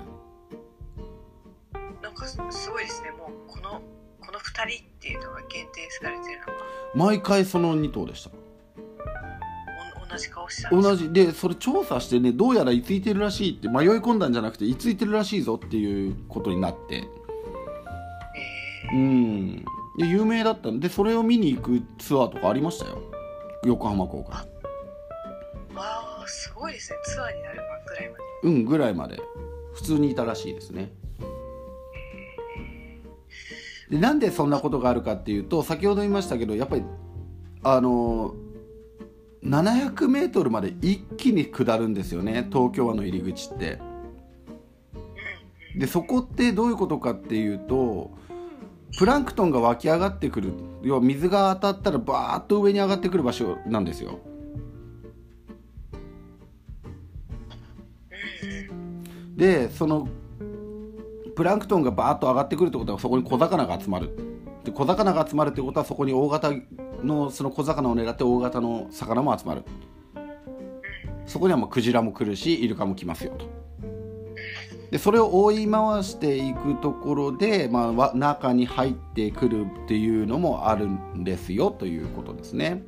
[1.73, 3.09] ー、なんかすすごいですね。
[3.11, 3.81] もうこの
[4.21, 6.53] この2人っていうのが限定されてるのが
[6.93, 8.29] 毎回その2頭でした。
[10.03, 11.09] お同じ顔してた同じ。
[11.11, 17.07] でそれ調査してねどうやら居ついてるらしいって迷い込んだんじゃなくて居ついてるらしいぞっていうことになって。
[18.91, 19.65] えうん。
[19.97, 23.01] で有名だったんでそれを見に行くツアーとかありましたよ。
[23.63, 24.54] 横浜港からー、
[25.75, 26.99] わあすごいですね。
[27.05, 28.23] ツアーになるぐらいまで。
[28.43, 29.19] うんぐらいまで。
[29.73, 30.91] 普通にいたらしいですね。
[33.89, 36.83] でなんでそんなことがあるかっていうと先ほど言いましたけどやっぱり
[37.61, 38.33] あの
[39.43, 42.47] 700メートルまで一気に下るんですよね。
[42.51, 43.79] 東京湾の入り口って。
[45.77, 48.11] でそこってどういうことかっていうと
[48.97, 50.53] プランクトンが湧き上がってくる。
[50.81, 54.19] 要は水が当たったらバーッと上に上がってくる場所なんですよ
[59.35, 60.07] でその
[61.35, 64.15] プランクトンがバーッと上がってくるってことはそこに小魚が集まる。
[64.63, 66.51] で小魚が集まるってことはそこに大型
[67.03, 69.63] のその小魚を狙って大型の魚も集まる。
[71.25, 73.45] そこにはもうクジラも来るしイルカも来ますよと。
[74.91, 82.83] でそれを追い回していくところで、まあ、中に入ってくるっていうのもあるんですよということですね。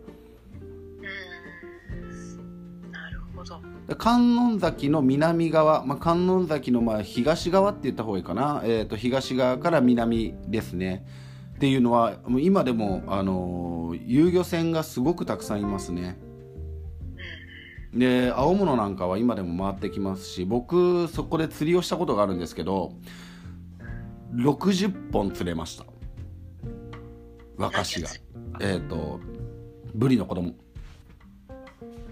[3.96, 11.06] 観音崎の南側、まあ、観音崎のまあ東側って言った方がいいかな、えー、と東側から南ですね。
[11.56, 13.68] っていうのは今でも、あのー
[14.06, 16.18] 遊漁船がすごくたくさんいますね。
[17.94, 22.92] で青物なんかは今でも回ってきますし僕そこで釣りをしたことがあるんですけど
[24.34, 25.86] 60本釣れました。
[27.58, 28.10] 若しが。
[28.60, 29.20] えっ、と
[29.96, 30.54] ブリの子供。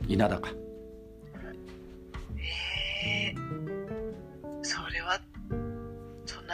[0.08, 0.65] 稲高へ
[3.06, 3.36] え
[4.62, 4.96] それ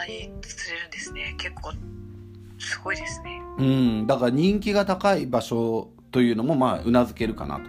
[0.02, 1.34] なに釣れるんですね。
[1.38, 1.72] 結構
[2.58, 3.42] すごいですね。
[3.58, 4.06] うん。
[4.06, 7.64] だから人気が高い場所というのもまあうなずけるかなと。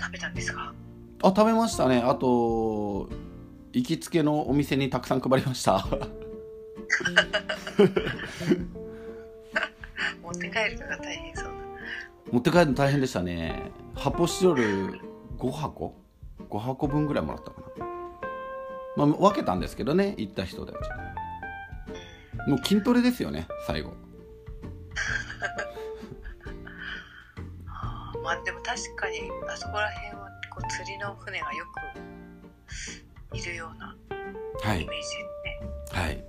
[0.00, 0.72] 食べたんですか？
[1.22, 1.98] あ食べましたね。
[1.98, 3.08] あと
[3.72, 5.86] 行きつけのお店にたくさん配りました。
[10.22, 11.52] 持って帰るのが大変そうだ。
[12.32, 13.70] 持って帰るの大変でしたね。
[13.94, 14.54] 発泡スチロー
[14.92, 15.00] ル
[15.38, 15.99] 5箱？
[16.50, 17.86] 5箱分ぐらいもらったかな、
[18.96, 20.76] まあ、分けたんですけどね行った人たち。
[22.48, 23.92] もう筋トレですよね最後。
[28.22, 31.64] まあでも確かにあそこら辺はこう釣りの船がよ
[33.30, 33.96] くいるような
[34.62, 34.82] はい。
[34.82, 36.24] イメージですね、はい、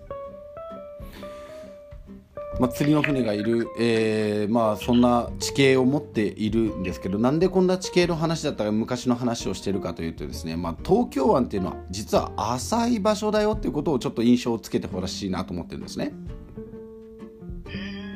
[2.62, 16.14] まあ、釣りの船がいる、えーまあそんな地形を持っているんですけどなんでこんな地形の話だったら昔の話をしてるかというとですね、まあ、東京湾っていうのは実は浅い場所だよっていうことをちょっと印象をつけてほしいなと思ってるんですね。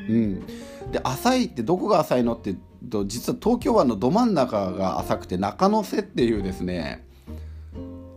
[0.10, 0.46] うん、
[0.92, 7.04] で浅いってどこが浅いのって言うと実は東京湾のど真ん中が浅くて中野瀬っていうですね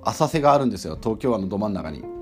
[0.02, 2.17] 浅瀬があるんですよ東京湾のど真ん中に。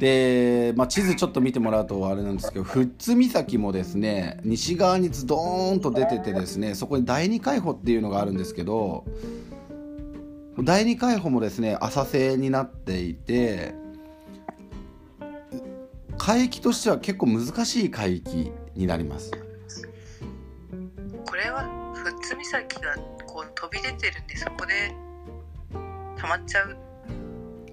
[0.00, 9.04] で、まあ、地図ちょっと見てもらうとあれなんですけど富津岬もですね西側にズドーンと出ててですねそこに第二海保っていうのがあるんですけど
[10.58, 13.74] 第二海保もですね浅瀬になっていて
[16.16, 19.30] 海域としては結構難しい海域になります。
[21.26, 21.64] これは
[22.04, 24.94] 富津岬がこう飛び出てるんでそこで
[26.18, 26.76] 溜まっちゃう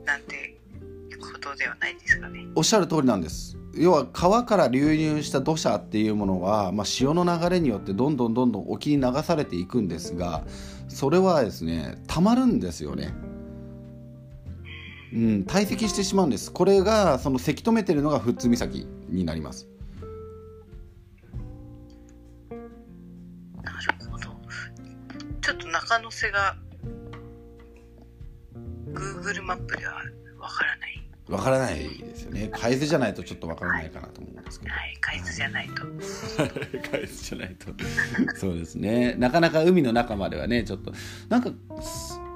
[0.05, 0.56] なんて
[1.19, 2.47] ことではないですかね。
[2.55, 3.57] おっしゃる通りなんです。
[3.75, 10.43] 要は川から流入した土砂っていうものは、まあ、潮の流れによってどんどんどんどん沖に流されていくんですが
[10.87, 13.13] それはですねたまるんですよね。
[15.13, 16.51] うん、堆積してしまうんです。
[16.51, 19.67] これがそのせき止めてるのが富津岬になります。
[23.63, 24.35] なるほど。
[25.41, 26.57] ちょっと中野瀬が
[28.91, 29.93] Google マップでは
[30.39, 30.96] わからない
[31.29, 32.49] わからないですよね。
[32.53, 34.71] 海図じゃないとちょっとわからないかなと思うんですけど。
[34.71, 35.83] はい海図じゃないと。
[36.97, 37.67] 海図じゃないと。
[38.35, 39.15] そうですね。
[39.17, 40.93] なかなか海の中まではねちょっと
[41.29, 41.51] なんか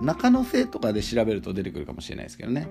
[0.01, 2.67] 中野瀬とかで調べると出てくるかもしれないですけどね。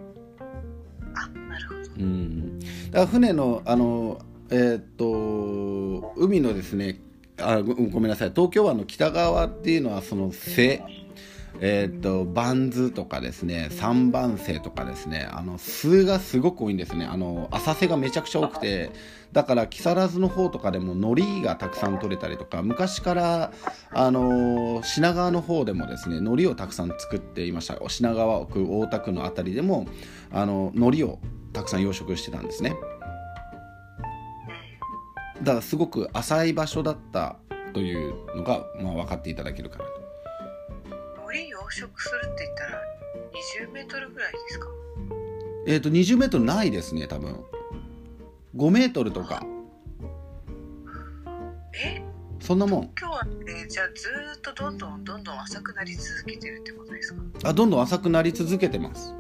[1.15, 1.81] あなるほど。
[1.99, 2.59] うん。
[2.59, 7.01] だから船のあのえーっと海のですね
[7.39, 8.31] あごごめんなさい。
[8.31, 10.83] 東京湾の北側っていうのはその瀬
[11.59, 17.05] えーっとバンズとかですね三番瀬とかですねあの数がすごく多いんですね。
[17.05, 18.93] あの浅瀬がめちゃくちゃ多くて
[19.33, 23.53] だから木更津の方とかでも海苔がたくさん取れたりとか昔から
[23.93, 27.77] あの品川の方でもですね海苔をたくさん作っていました。
[27.89, 29.87] 品川区大田区の辺りでも
[30.31, 31.19] あの海苔を
[31.53, 32.77] たくさん養殖してたんですね。
[35.43, 37.37] だからすごく浅い場所だった
[37.73, 40.10] というのが、まあ、分かっていただけるかなと。
[41.71, 42.83] 海苔養殖するって言ったら
[43.69, 44.67] 20メートルぐらいですか？
[45.67, 47.37] えっ、と20メートルないですね多分。
[48.57, 49.45] 5メートルとか。
[51.85, 52.03] え？
[52.41, 52.91] そんなもん。
[53.01, 57.21] 今日はねじゃあずーっとどんどんどんどん浅くなり続けてるってことですか？
[57.45, 59.15] あどんどん浅くなり続けてます。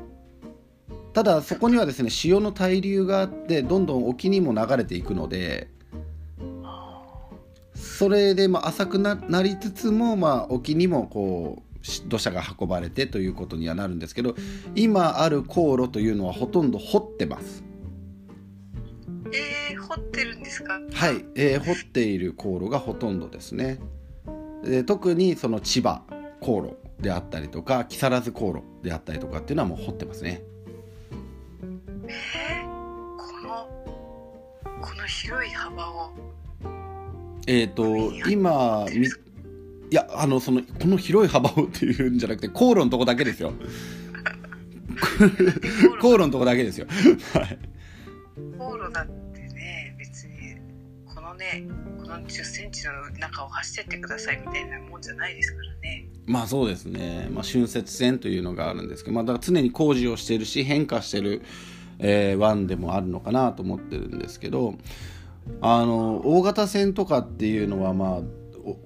[1.13, 5.69] ただそこにはですね潮の対流があってどんどん沖にも流れていくので
[6.63, 7.03] あ
[7.75, 14.35] それでまあ浅くななりつつも、まあ、沖にもこうし土砂が運ばれてということにはなるんですけど
[14.75, 17.65] 今ある航路というのはほとんど掘ってます。
[19.25, 19.31] ー
[19.73, 20.81] えー、掘ってるんですか？
[20.93, 23.79] はい、えー掘っている航路がほとんどですね。
[24.63, 26.03] で特にその千葉
[26.41, 30.43] 航路であったりとか木更津航路であったりとかっていうのはもう掘ってますね。
[32.07, 32.67] えー、
[33.17, 33.69] この
[34.83, 36.11] この広い幅を
[37.47, 39.09] えっ、と今み
[39.91, 43.53] いやあのそのこの広い幅をっていうんじゃなくて航路のとこだけですよ。
[46.01, 46.87] 航路のとこだけですよ。
[47.35, 47.59] はい。
[48.57, 50.55] 航路だってね別に
[51.13, 51.65] このね
[51.99, 56.07] この1 0ンチの中を走ってってくださいみたいなもんじゃないですからね。
[56.27, 61.43] まあそうですね、まあ、春節線というのがあるんですけど、まあ、だから常に工事をしているし変化している、
[61.99, 64.77] えー湾でもあるのかなと思ってるんですけど
[65.61, 68.23] あの大型船とかっていうのはまあお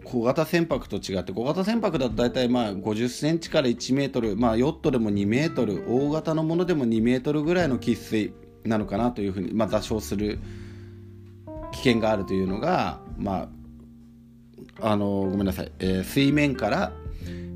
[0.05, 8.33] 小型船舶と違って小型船舶だと大体まあ50センチから1メートル、まあ、ヨットでも2メートル大型のものでも2メートルぐらいの喫水
[8.65, 10.39] なのかなというふうに、まあ、座礁する
[11.73, 13.49] 危険があるというのが、ま
[14.81, 16.93] あ、あのごめんなさい、えー水面から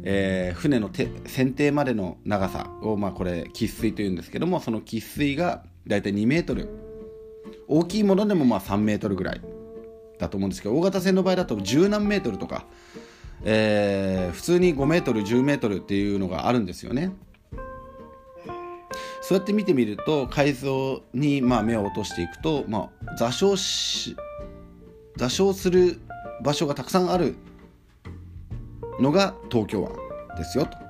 [0.03, 6.69] えー船の手船底までの長さを、まあ、これ喫水というんですけどもその喫水がだいたい2メートル。
[7.67, 9.41] 大きいものでもまあ3メートルぐらい。
[10.19, 12.65] だと思うんですけど大型船の場合だと十何メートルとか、
[13.45, 17.13] えー普通に5メートル10メートルっていうのがあるんですよね。
[19.21, 24.17] そうやって見てみると海藻にまあ目を落としていくと、まあ、座礁し
[25.17, 26.01] 座礁する
[26.43, 27.37] 場所がたくさんある
[29.01, 29.93] のが東京湾
[30.37, 30.89] ですよと。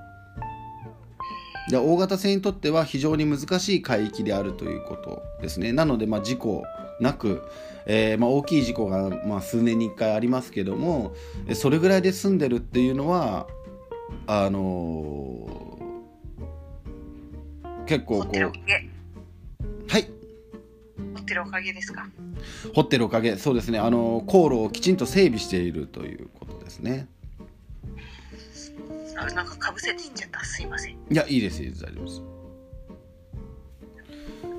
[1.70, 5.72] で大型船にとっては非常に難しい海域であるということですね。
[5.72, 6.62] なので、まあ、事故
[7.00, 7.42] なく、
[7.88, 11.14] えーまあ、大きい事故が、まあ、数年に1回ありますけども
[11.46, 13.46] えそれぐらいで済んでるっていうのは
[14.26, 15.68] あのー
[17.86, 18.36] 結構こう
[19.90, 20.10] はい。
[21.14, 22.06] 掘ってるおかげですか？
[22.74, 23.36] 掘ってるおかげ。
[23.38, 23.78] そうですね。
[23.78, 27.08] あの航路をきちんと整備しているということですね。
[29.16, 30.44] あなんかかぶせていっちゃった？
[30.44, 30.92] すいません。
[30.92, 31.82] いやいいですいいです。
[31.82, 32.22] 大丈夫です。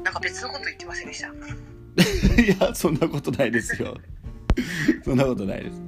[0.03, 1.27] なんか別のこと言ってませんでした？
[2.41, 3.95] いやそんなことないですよ。
[5.05, 5.81] そんなことないです。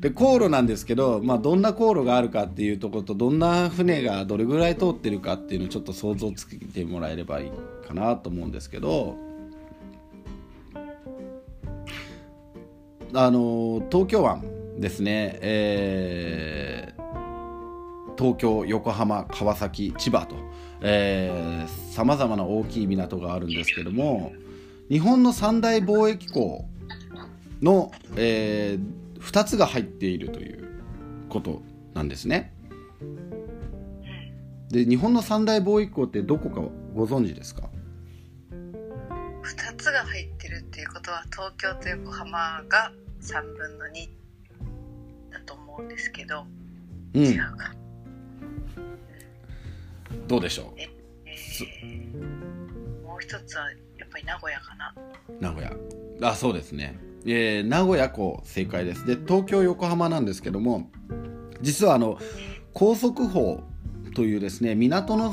[0.00, 7.50] で航路なんですけど、まあ、どんな航路があるかっていうとことどんな船がどれぐらい通ってるかっていうのをちょっと想像つけてもらえればいい
[7.86, 9.16] かなと思うんですけど
[13.12, 14.42] あの東京湾
[14.78, 17.04] ですね、えー
[18.16, 20.36] 東京横浜川崎千葉と
[21.92, 24.32] さまざまな大きい港があるんですけども
[24.90, 26.68] 日本の三大貿易港
[27.62, 28.78] の、え
[29.20, 30.68] 2つが入っているという
[31.30, 31.62] こと
[31.94, 32.52] なんですね。
[34.68, 36.60] で日本の三大貿易港ってどこか
[36.94, 37.70] ご存知ですか
[38.50, 44.08] ？2つが入ってるっていうことは東京と横浜が3分の2
[45.32, 46.44] だと思うんですけど、
[47.14, 47.24] うん。
[47.24, 47.74] 違うか、
[50.28, 52.44] どうでしょえー
[53.02, 53.68] もう一つは
[54.14, 54.94] ぱり名古屋かな。
[55.40, 55.72] 名古屋。
[56.22, 56.96] あそうですね、
[57.26, 59.04] えー名古屋港正解です。
[59.04, 60.90] で東京横浜なんですけども
[61.60, 62.18] 実はあの
[62.72, 63.62] 高速法
[64.14, 65.32] というですね港の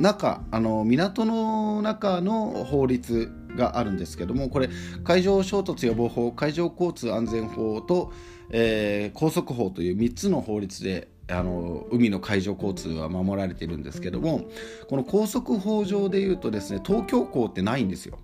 [0.00, 4.68] 中あの港の中の法律があるんですけどもこれ
[5.04, 8.12] 海上衝突予防法海上交通安全法と、
[8.50, 14.42] えー高速法という3つの法律であの海の海上交通は守られているんですけども
[14.88, 18.18] この高速法上でいうとですね東京港ってないんですよ。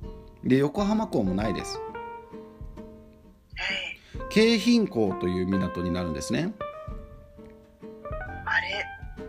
[0.45, 1.81] で横浜港もないです。
[3.57, 3.99] え
[4.31, 6.53] 京浜港という港になるんですね。
[6.61, 8.11] ー
[8.47, 8.85] あれ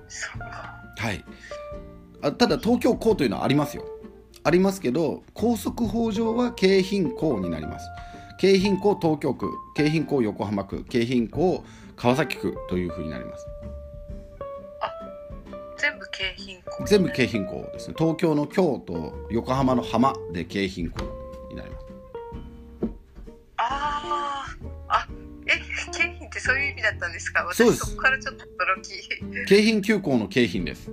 [0.08, 0.76] そっか。
[0.98, 1.24] はい。
[2.22, 3.86] あただ東京港というのはありますよ。
[4.44, 7.88] ありますけど高速法上は京浜港になります。
[8.42, 11.64] 京浜港東京区京浜港横浜区京浜港
[11.96, 13.46] 川崎区というふうになります
[15.82, 16.86] 全部京浜港。
[16.86, 17.96] 全部京浜港ですね。
[17.98, 21.04] 東京の京と横浜の浜で京浜港
[21.50, 21.86] になります。
[23.58, 24.68] あー。
[24.90, 25.08] あ
[25.48, 25.60] え
[25.92, 27.44] 京浜ってそういう意味だったんですか？
[27.46, 28.92] 私そこからちょっと驚き。
[29.48, 30.92] 京浜急行の京浜です。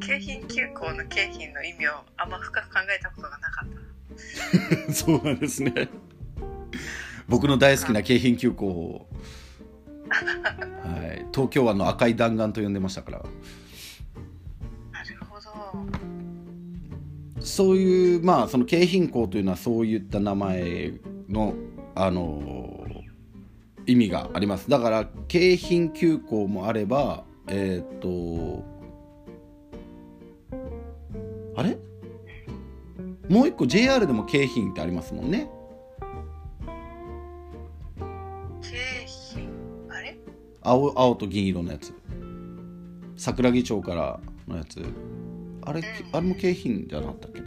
[0.00, 4.92] 京浜急行の京浜の意味をあんま深く考えたことがなかった。
[4.94, 5.88] そうなんですね。
[7.28, 9.08] 僕の大好きな京浜急行を、
[10.08, 13.18] はい、東京湾の赤い弾丸と呼んでましたから。
[14.92, 15.46] なるほど。
[17.40, 20.94] そういうまあその京浜港というのはそういった名前
[21.28, 21.54] の
[21.94, 22.72] あの
[23.86, 24.68] 意味があります。
[24.68, 28.64] だから京浜急行もあればえっ、と
[31.56, 31.78] あれ？
[33.28, 35.50] もう一個 JR でも京浜ってありますもんね
[40.66, 41.94] 青青と銀色のやつ。
[43.16, 44.84] 桜木町からのやつ。
[45.62, 47.46] あれあれも京浜じゃなかったっけな。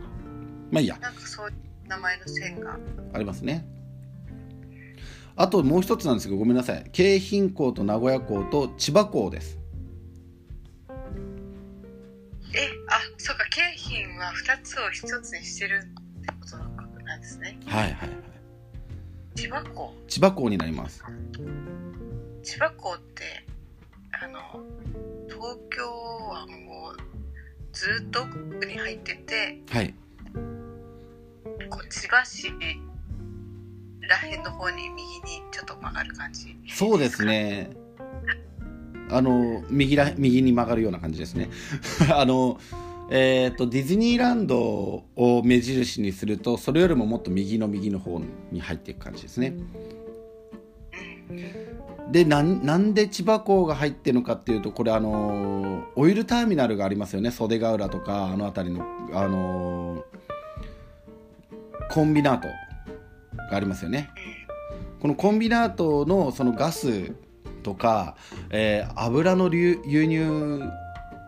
[0.72, 0.98] まあいいや。
[1.00, 1.56] なんかそういう
[1.90, 2.80] 名前の線が。
[3.14, 3.68] ありますね。
[5.36, 6.90] あともう一つなんですけどごめんなさい。
[6.94, 9.60] 京浜港と名古屋港と千葉港です。
[12.54, 13.46] えあそうか。
[13.50, 13.62] 京
[14.08, 15.82] 浜は2つを1つにしてる
[16.22, 16.58] ってこと
[17.04, 17.60] なんですね。
[17.66, 18.10] はいはいはい。
[19.36, 19.94] 千葉港。
[20.08, 21.04] 千葉港になります
[22.44, 23.46] 千葉港って
[24.12, 24.40] あの
[25.28, 25.84] 東京
[26.30, 26.94] 湾を
[27.74, 29.94] ずっと奥に入っててはい。
[31.70, 32.52] こう千葉市
[34.02, 36.56] らへんの方に右にちょっと曲がる感じ。
[36.68, 37.72] そうですね。
[39.12, 41.50] あの右ら右に曲がるような感じですね。
[42.14, 42.60] あの
[43.12, 44.60] えー、とディズニーランド
[45.16, 48.22] を目印にするとそれよりももっと右の右の方
[48.52, 49.56] に入っていく感じですね。
[51.32, 51.79] うん
[52.12, 60.04] でなんで千葉港が入ってるのかっていうとこれあのオイルターミナルがありますよね袖ヶ浦とかあの辺りのあの
[61.92, 62.48] コンビナート
[63.50, 64.10] がありますよね
[65.00, 67.14] このコンビナートのそのガス
[67.64, 68.16] とか、
[68.50, 70.62] えー、油の輸入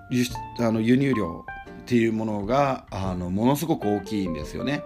[0.10, 0.26] 輸
[0.60, 1.46] あの輸入量
[1.82, 4.84] っていうものがあのものすごく大きいんですよね。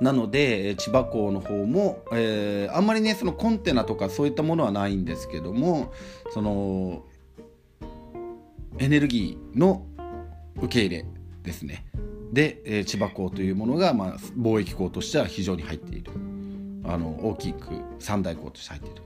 [0.00, 5.92] なので千葉港の方も、えー、あんまりねそのコンテナとかそういったものはないんですけども
[6.32, 7.04] その
[8.78, 9.86] エネルギーの
[10.56, 11.06] 受け入れ
[11.42, 11.84] ですね。
[12.32, 16.10] で、えー、千葉港というものが、まあ、貿易港としては非常に入っている。
[16.84, 17.68] あの大きく
[18.00, 19.02] 三大港として入っている。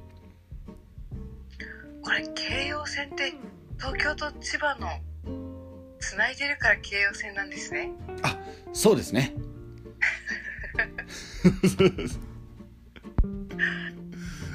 [2.03, 3.35] これ京葉線って
[3.79, 4.89] 東京と千葉の
[5.99, 7.91] つないでるから京葉線なんですね。
[8.23, 8.39] あ
[8.73, 9.35] そうですね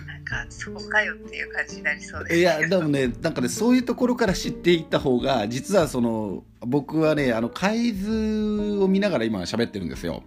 [0.08, 10.24] なんかそこかよっていう感じになりそうですいやでもねなんかねそういうところから知っていった方が実はその僕はねあの海図を見ながら今喋ってるんですよ。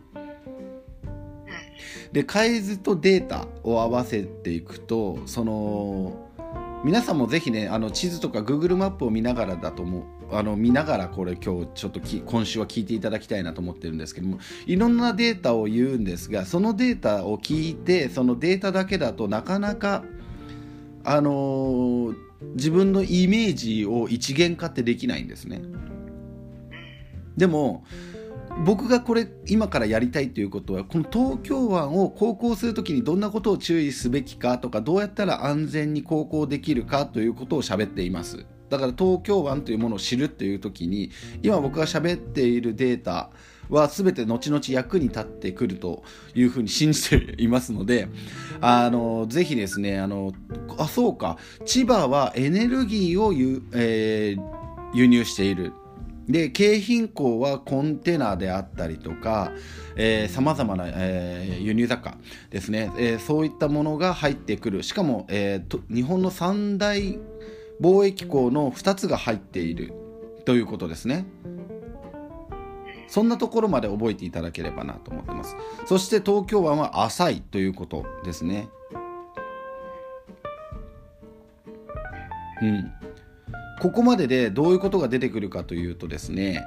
[2.13, 6.31] で海図とデータを合わせていくとその
[6.85, 10.05] 皆さんもぜひねあの地図とか Google マップを見ながらだと思う
[10.35, 20.05] あの見ながらこれ今日ちょっと今週は聞いていただきたいなと思ってるんですけどもいろんなデータを言うんですがそのデータを聞いてそのデータだけだとなかなか
[21.05, 22.17] あのー、
[22.55, 25.61] 自分のイメージを一元化ってできないんですね。
[27.37, 27.85] でも
[28.65, 41.11] 僕がこれ今からやりたいということはこの東京湾を航行する時にどんなことを注意すべきかとかどうやったら安全に航行できるかということを喋っていますだから東京湾というものを知るという時に
[41.43, 43.31] 今僕が喋っているデータ
[43.69, 46.03] は全て後々役に立ってくると
[46.35, 48.09] いうふうに信じていますので
[48.61, 50.33] あのぜひですねあの
[50.79, 51.39] あそうか。
[51.65, 55.73] 千葉はエネルギーを輸,、えー、輸入している。
[56.29, 59.53] で京浜港はコンテナであったりとか
[60.29, 62.17] さまざまな、えー、輸入雑貨
[62.49, 64.83] ですね、えー、そういったものが入ってくる。
[64.83, 67.19] しかも、えー、日本の三大
[67.81, 69.93] 貿易港の2つが入っている
[70.45, 71.27] ということですね。
[73.07, 75.57] そんなところまで覚えていただければなと思ってます。
[75.87, 78.69] そして東京湾は浅いということですね。
[82.63, 82.93] うん。
[83.85, 86.65] ここまででどういうことが出てくるかというとですね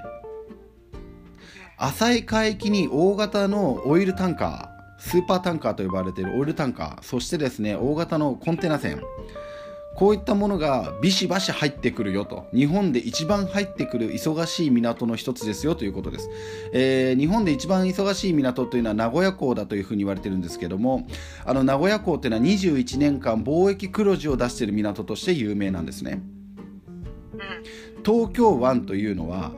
[1.77, 9.01] 浅い海域に大型のオイルタンカースーパータンカーと呼ばれているオイルタンカーそしてですね大型のコンテナ船
[9.97, 12.45] こういったものがビシバシ入ってくるよと。
[12.53, 16.29] 日本で一番入ってくる忙しい港の一つですよということです、
[16.71, 21.07] えー、日本で一番忙しい港というのは名古屋港だというふうに言われてるんですけども
[21.45, 26.21] あの名古屋港っていうのは21年間貿易黒字を出している港として有名なんですね。
[28.05, 29.51] 東京湾というのは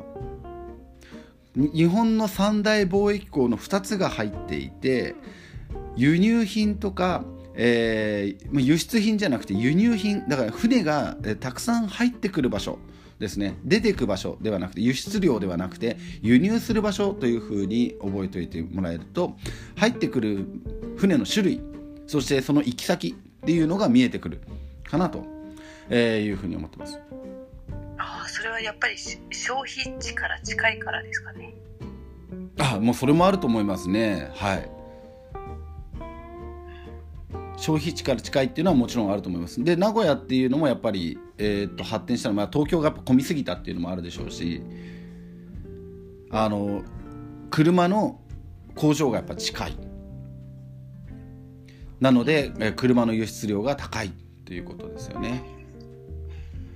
[1.56, 5.16] 日本の三大貿易港の2つが入っていて
[5.98, 7.26] 輸入品とか、
[7.62, 10.26] えー、輸出品じゃなくて輸入品。
[10.30, 12.80] だから船がたくさん入ってくる場所
[13.20, 13.57] ですね。
[13.66, 19.36] 出てく場所ではなくて輸出量ではなくて輸入する場所というふうに覚えておいてもらえると
[19.76, 20.45] 入ってくる
[20.95, 21.62] 船の種類
[22.07, 24.39] そしてその行き先っていうのが見えてくる
[24.86, 25.26] かなと
[25.93, 26.97] いうふうに思ってます。
[28.28, 31.53] それはやっぱり消費地から近いからですかね。
[32.57, 34.32] あもうそれもあると思いますね。
[34.34, 34.79] はい
[37.60, 44.64] 消費地から近いっていうのはもちろんあると思いますで名古屋っていうのもやっぱり、えー、と発展したのは、まあ、東京がやっぱ混みすぎたっていうのもあるでしょうし
[46.32, 46.84] あの
[47.49, 48.22] 車の
[48.76, 49.78] 工場がやっぱ近い
[51.99, 54.14] なので車の輸出量が高い
[54.45, 55.43] ということですよね。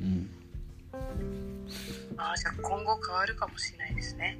[0.02, 0.30] うん
[2.18, 4.38] あじゃあ今後変わるかもしれないですね。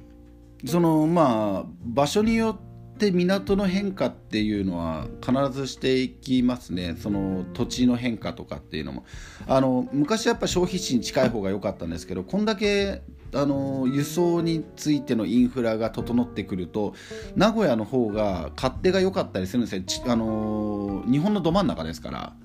[0.66, 2.60] そのまあ場所によ
[2.94, 6.96] って港の変化っていうのは必ずしていきますね。
[6.96, 9.04] その土地の変化とかっていうのも。
[9.48, 13.02] あの昔やっぱ消費地に近い方が良かったんですけどこんだけ
[13.34, 16.94] あの輸送についてのインフラが整ってくると
[17.34, 19.82] 名古屋の方が勝手が良かったりするんですよ。
[20.06, 22.36] あの日本のど真ん中ですから。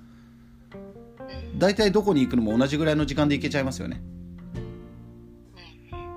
[1.60, 4.02] 大体どこに行くのも同じぐらいの時間で行けちゃいますよね。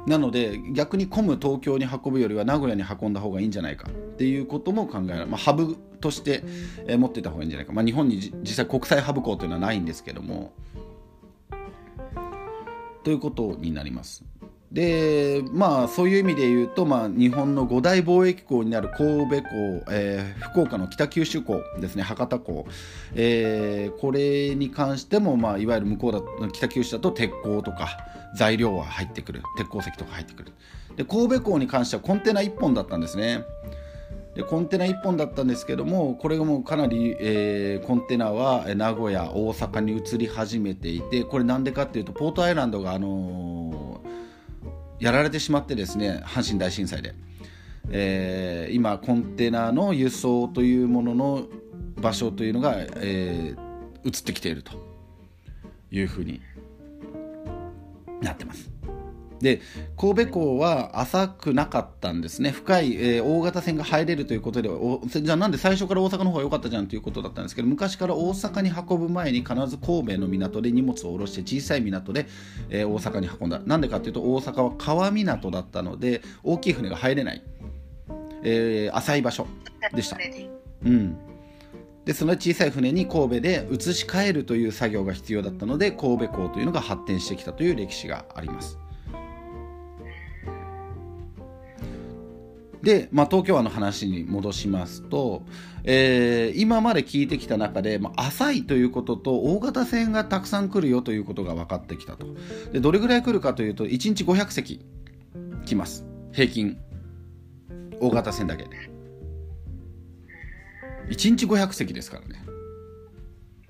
[0.06, 3.88] なので逆に混む東京に運ぶよりは名古屋に運んだ方がいいんじゃないか。
[3.88, 6.42] っていうことも考えられる、まあ、ハブとして、
[6.98, 10.52] 持ってた方がいいんじゃないか、まあ、日本に実際国際ハブ港というのはないんですけども。
[13.04, 14.24] ということになります。
[14.72, 22.02] でまあそういう意味で言うと、まあ、日本の五大貿易港になる神戸港、えー、福岡の北九州港ですね。
[22.02, 22.66] 博多港、
[23.14, 27.98] えー、これに関しても、まあ、いわゆる向こうだ北九州だと鉄鋼とか
[28.36, 29.42] 材料は入ってくる。
[29.56, 30.52] 鉄鉱石とか入ってくる。
[30.96, 33.44] で神戸港に関してはコンテナ1本だったんですね。
[34.34, 47.14] でコンテナ1本だったんですけどもこれがもうかなり、えー、コンテナは名古屋大阪に移り始めていてこれなんでかっていうとポートアイランドが、あのー、やられてしまってですね阪神大震災で、
[47.90, 51.42] えー、今コンテナの輸送というものの
[51.96, 54.72] 場所というのが、えー、移ってきていると
[55.90, 56.40] いうふうに
[58.22, 58.70] なってます。
[59.42, 59.60] で
[59.96, 62.52] 神戸港は浅くなかったんですね。
[62.52, 64.70] 深い、えー、大型船が入れるということで
[65.20, 72.26] じゃあなんで最初から大阪の方が良かったじゃんということだったんですけど昔から大阪に運ぶ前に必ず神戸の港で荷物を下ろして小さい港で、
[72.70, 73.58] えー、大阪に運んだ。
[73.66, 77.42] なんでかというと大阪は川港だったので大きい船が入れない、
[78.44, 79.48] えー、浅い場所
[79.92, 80.16] でした。
[80.84, 81.31] うん
[82.04, 88.78] でその小さい船に神戸で移し替えるという作業が必要だったので神戸港というのが発展してきたという歴史があります。
[92.82, 95.44] で、まあ、東京湾の話に戻しますと、
[95.84, 102.26] えー、今まで聞いてきた中で、まあ、浅いということと大型船がたくさん来るよということが分かってきたと。
[102.72, 104.80] でどれぐらい来るかというと1日500隻
[105.64, 106.04] 来ます。
[106.32, 106.76] 平均。
[108.00, 108.91] 大型船だけで。
[111.08, 112.44] 1日500隻ですからね。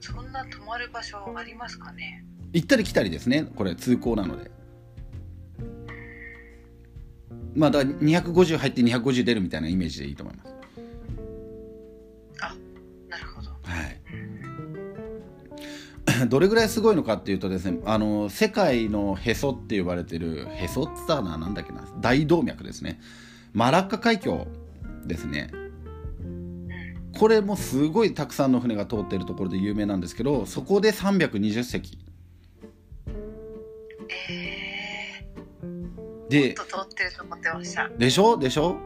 [0.01, 2.24] そんな泊まる場所ありますかね？
[2.53, 3.45] 行ったり来たりですね。
[3.57, 4.51] これ通行なので。
[7.55, 10.55] まあ、だ250入って250出るみたいなイメージでいいと思います。
[12.41, 12.55] あ
[13.09, 13.51] なるほど。
[13.51, 14.01] はい。
[16.28, 23.01] どれぐらいすごいのかっていうとですねあの世界のへそって呼ばれてるへそっつったらなんだっけな大動脈ですね。
[23.53, 24.47] マラッカ海峡
[25.05, 25.51] ですね
[27.18, 31.98] これもすごいたくさんの船が通っているところで有名なんですけどそこで320隻。
[36.28, 36.54] で
[37.98, 38.36] でしょ？
[38.38, 38.76] でしょ？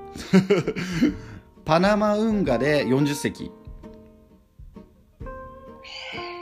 [1.64, 3.51] パナマ運河で40隻。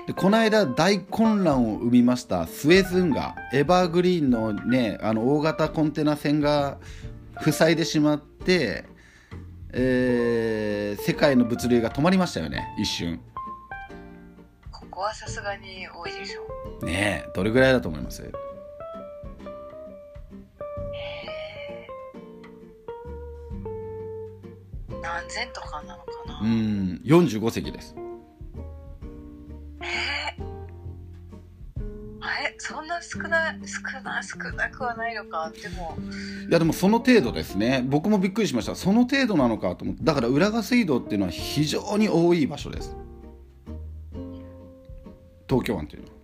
[0.07, 3.35] でこの間大混乱を生みましたスエズ運河。
[3.53, 6.79] エバーグリーンのねあの大型コンテナ船が
[7.41, 8.85] 塞いでしまって、
[9.77, 13.21] えー、世界の物流が止まりましたよね一瞬。
[14.71, 16.43] ここはさすがに多いでしょ
[16.81, 16.87] う。
[16.87, 18.31] ねえどれぐらいだと思います？
[25.03, 26.41] 何千とかなのかな？
[26.41, 27.97] うん45席です。
[29.81, 30.45] えー、
[32.47, 35.51] えそんな少ない少な少なくはないのか。
[35.51, 35.97] でも。
[36.49, 37.85] いやでもその程度ですね。
[37.87, 38.75] 僕もびっくりしました。
[38.75, 40.05] その程度なのかと思って。
[40.05, 42.97] だから浦賀水道っていうのは非常に多い場所です。
[45.49, 46.15] 東京湾というのは。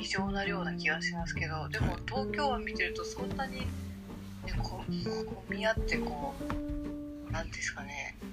[0.00, 1.68] 異常な量な気がしますけど。
[1.68, 3.66] でも東京湾見てるとそんなに、ね、
[4.62, 4.82] こ
[5.48, 6.34] 見合ってこ
[7.28, 8.16] う何ですかね。
[8.22, 8.29] あ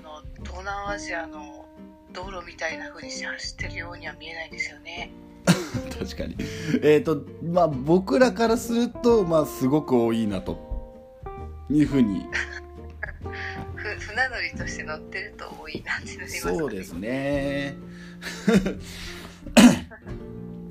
[0.00, 1.66] の東南アジアの
[2.12, 5.10] 道路みたいな風に走ってるようには見えないんですよね。
[5.98, 6.36] 確かに
[6.82, 10.58] えっ、ー、とまあ僕らからするとまあすごく多いなと
[11.70, 12.26] いうふうに
[13.98, 17.76] 船乗りとして乗ってると多いなってなります、ね、そうですね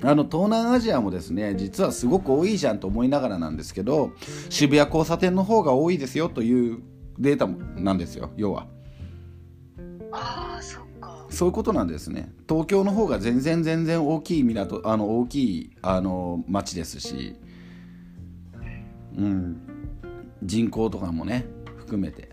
[0.02, 4.12] あの東南アジアもですね実はすごく多いじゃんと思いながらなんですけど
[4.48, 6.78] 渋谷交差点の方が多いですよという
[7.18, 7.46] データ
[7.80, 8.66] なんですよ要は。
[10.12, 11.26] ああそっか。
[11.30, 12.32] そういうことなんですね。
[12.48, 17.36] 東京の方が全然全然大きい港あの大きいあの町ですし、
[19.16, 19.60] うん、
[20.42, 21.46] 人口とかもね
[21.78, 22.30] 含めて。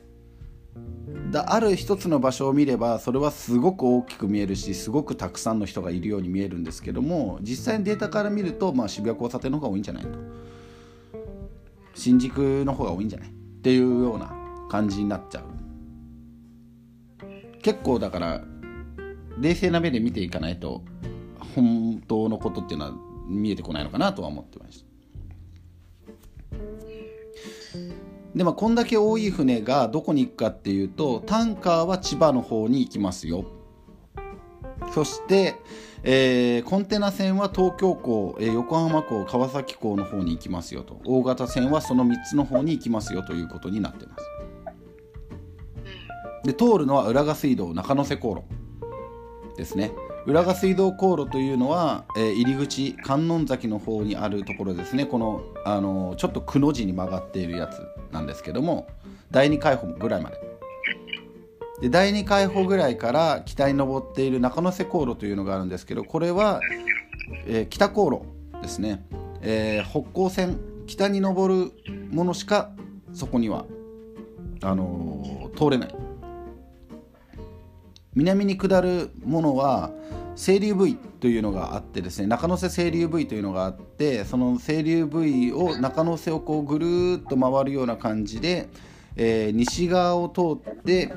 [1.31, 10.19] だある一つの場所を見ればそれはすごく大きく見えるしすごくたくさんの人がいるように見えるんですけども実際にデータから見ると、まあ、渋谷交差点の方が多いんじゃないと。
[11.95, 14.31] 新宿の方が多いんじゃないっていうような
[14.69, 15.56] 感じになっちゃう
[17.67, 18.41] 結構だから
[19.41, 20.83] 冷静な目で見ていかないと
[21.53, 22.93] 本当のことっていうのは
[23.27, 24.87] 見えてこないのかなとは思ってました。
[28.33, 33.43] でまあこんだけ多い船がどこに行くかっていうとタンカーは千葉の方に行きますよ。
[34.93, 35.55] そして、
[36.03, 41.01] えー、コンテナ船は東京港、えー、横浜港川崎港の方に行きますよと。
[41.03, 44.36] 大型船はその3つの方に行きますよということになってます。
[46.47, 49.91] で通るのは浦賀水道中野瀬航路ですね。
[50.25, 55.05] 浦賀水道航路というのは、えー入り口観音崎の方にあるところですね。
[55.05, 57.81] この、あのちょっとくの字に曲がっているやつ
[58.13, 58.87] なんですけども
[59.29, 60.37] 第二海保ぐらいまで。
[61.81, 66.61] で第二海保ぐらいから北に登っている中野瀬航路というのがあるんですけどこれは、
[67.45, 69.05] えー北航路ですね、
[69.41, 71.71] えー北高線北に登る
[72.09, 72.71] ものしか
[73.11, 73.65] そこには
[74.63, 76.06] あのー通れない。
[78.17, 79.91] 南に下るものは
[80.35, 88.69] 清流 V というのがあってですね中野瀬清流 V というのがあってその清流 V を中野瀬をこうぐるっと回るような感じで、
[89.15, 91.13] えー西側を通って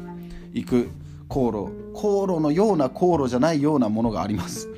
[0.52, 0.90] 行く
[1.28, 1.72] 航路。
[1.94, 4.68] 航路のような航路じゃないようなものがあります。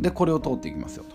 [0.00, 1.13] でこれを通っていきますよと。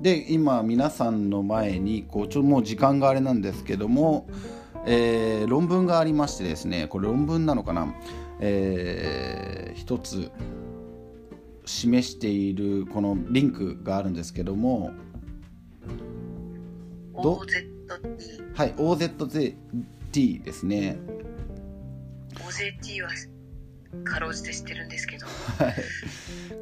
[0.00, 4.26] で今皆さんの前にこうちょもう時間があれなんですけども、
[4.86, 7.94] えー論文がありましてですねこれ論文なのかな、
[8.40, 10.30] えー一つ
[11.64, 14.92] 示しているこのリンクがあるんですけども
[17.22, 20.98] ど OZT はい OZT ですね。
[22.34, 23.10] OZT は
[24.04, 25.26] かろうじて知ってるんですけど。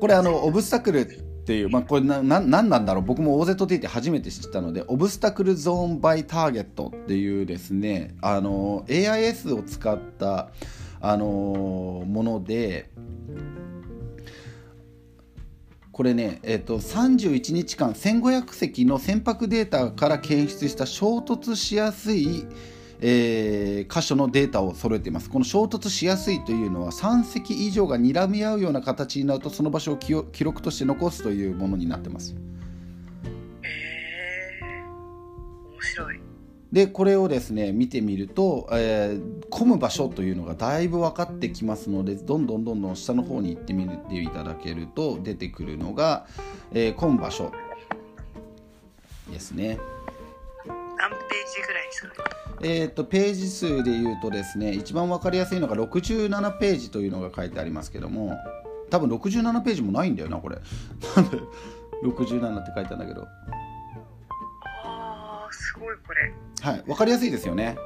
[0.00, 3.04] これあの オブスタクルっていう、まあ、これなななんなんだろう。
[3.04, 10.50] 僕も OZT って初めて知ったのでオブスタクルゾーンバイターゲットっていうですねあの AIS を使った
[11.00, 12.90] あのもので
[15.90, 22.46] これね、えっと31日間1500隻の船舶データから検出した衝突しやすい、
[23.00, 25.30] えー箇所のデータを揃えています。
[25.30, 32.34] この衝突しやすいというのは3隻以上が睨み合うような形になるとその場所を記記録として残すというものになってます。
[33.62, 36.20] えー、面白い。
[36.72, 46.26] でこれをですね見てみると、えー混む場所というのがだいぶ分かってきますのでどんどんどんどん下の方に行ってみていただけると出てくるのが、
[46.72, 47.50] えー混む場所
[49.32, 49.78] ですね。
[51.48, 51.88] 何ページぐらい
[52.60, 58.36] えー、とページ数でいうとですね一番分かりやすいのが67ページというのが書いてありますけども
[58.90, 60.56] 多分67ページもないんだよなこれ。
[61.16, 61.38] なんで
[62.04, 63.26] 67って書いてあるんだけど。
[64.84, 66.32] ああすごいこれ。
[66.60, 67.76] はい分かりやすいですよね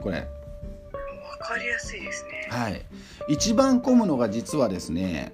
[0.00, 0.18] これ。
[0.18, 0.24] わ
[1.40, 2.48] かりやすいですね。
[2.50, 2.82] はい。
[3.28, 5.32] 一番混むのが実はですね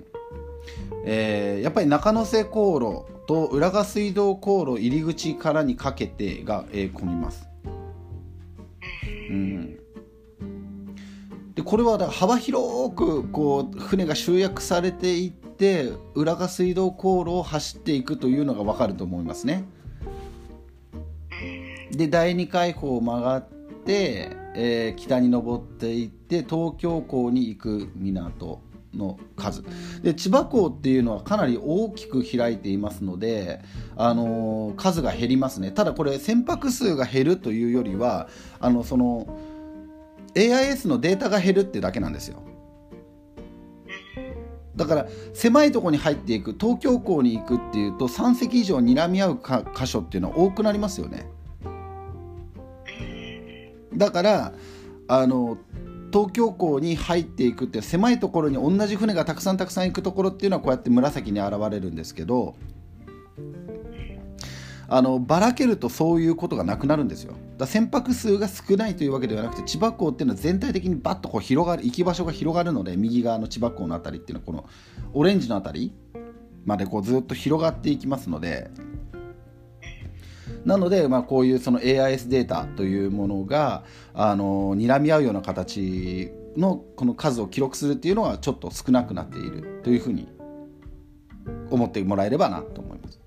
[1.05, 7.50] えーやっぱり中野瀬航路と浦賀水道航路入り口からにかけてが、えー混みます
[9.31, 9.81] うん
[11.55, 19.65] でこれはだ幅広くこう船が集約されていって浦賀水道航路を走っていくというのが分かると思いますね。
[21.91, 23.49] で第2海溝を曲がっ
[23.85, 28.61] て、えー北に登っていって東京港に行く港
[28.95, 29.63] の数。
[30.03, 33.61] で千葉港っていうのはかなり大きく開いていますので、
[33.97, 35.71] あのー数が減りますね。
[35.71, 38.29] ただこれ船舶数が減るというよりは
[38.59, 39.27] あのその
[40.35, 42.43] AIS のデータが減るってだけなんですよ。
[44.77, 49.41] だから狭いとこに入っていく東京港に行くっていうと3隻以上睨み合う
[49.77, 51.27] 箇所っていうのは多くなりますよね。
[53.95, 54.53] だから
[55.09, 55.59] あの
[56.13, 62.55] 東京港に入っていくって狭いところに同じ船がたくさんたくさん行くところっていうのはこうやって紫に現れるんですけど
[64.93, 67.35] あのばらけるとそういうことがなくなるんですよ。
[67.59, 74.69] だ船舶数が少ないというわけではなくて千葉港っていうのは全体的にバッとこう広がる行き場所が広がるので右側の千葉港の辺りっていうのはこの
[75.13, 75.93] オレンジの辺り
[76.65, 78.69] までこうずっと広がっていきますので
[80.65, 83.85] なので、まあ、こういうその AIS データというものが
[84.15, 90.29] あの睨み合うような形のこの数を記録するっていうのはちょっと少なくなっているというふうに
[91.71, 93.21] 思ってもらえればなと思います。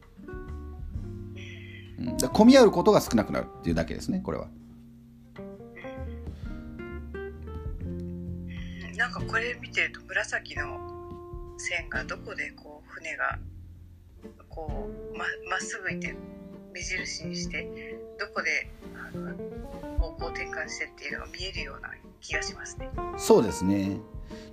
[2.00, 4.48] うん、混み合うことが少なくなるっていうだけですねこれは。
[7.86, 10.80] うんなんかこれ見てると紫の
[11.58, 13.40] 線がどこでこう船が
[14.50, 16.16] こうままっすぐいて
[16.74, 19.36] 目印にしてどこであの
[20.00, 22.90] 方向転換してっていうのが見えるような気がしますね。
[23.18, 23.98] そうですね。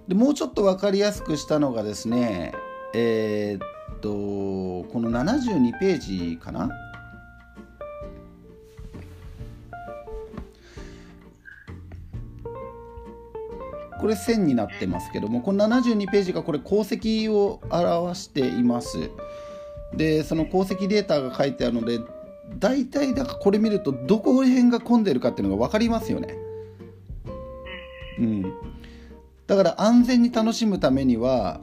[0.07, 2.53] でもうちょっと分かりやすくしたのがですね
[2.95, 5.99] えーっとこの72ペー
[6.33, 6.71] ジかな？
[14.01, 19.11] これ線になってますけどもこの72ページがこれ鉱石を表しています。
[19.95, 21.99] でその鉱石データが書いてあるので
[22.59, 26.37] 大体だからこれ見るとどこら辺が混んでるかっていうのが分かりますよね
[28.19, 28.55] うん
[29.47, 31.61] だから安全に楽しむためには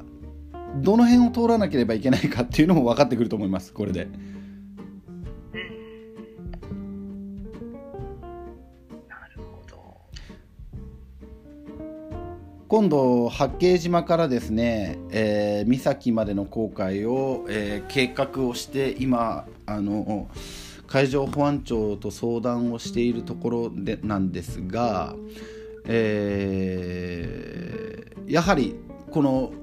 [0.78, 4.08] どの辺を通らなければいけないかっていうのも分かってくると思いますこれで。
[12.68, 20.28] 今度八景島からですね、えー、岬までの航海を、えー、計画をして今あの
[20.86, 25.16] 海上保安庁と相談をしているところでなんですが、
[25.86, 28.76] えー、やはり
[29.12, 29.54] この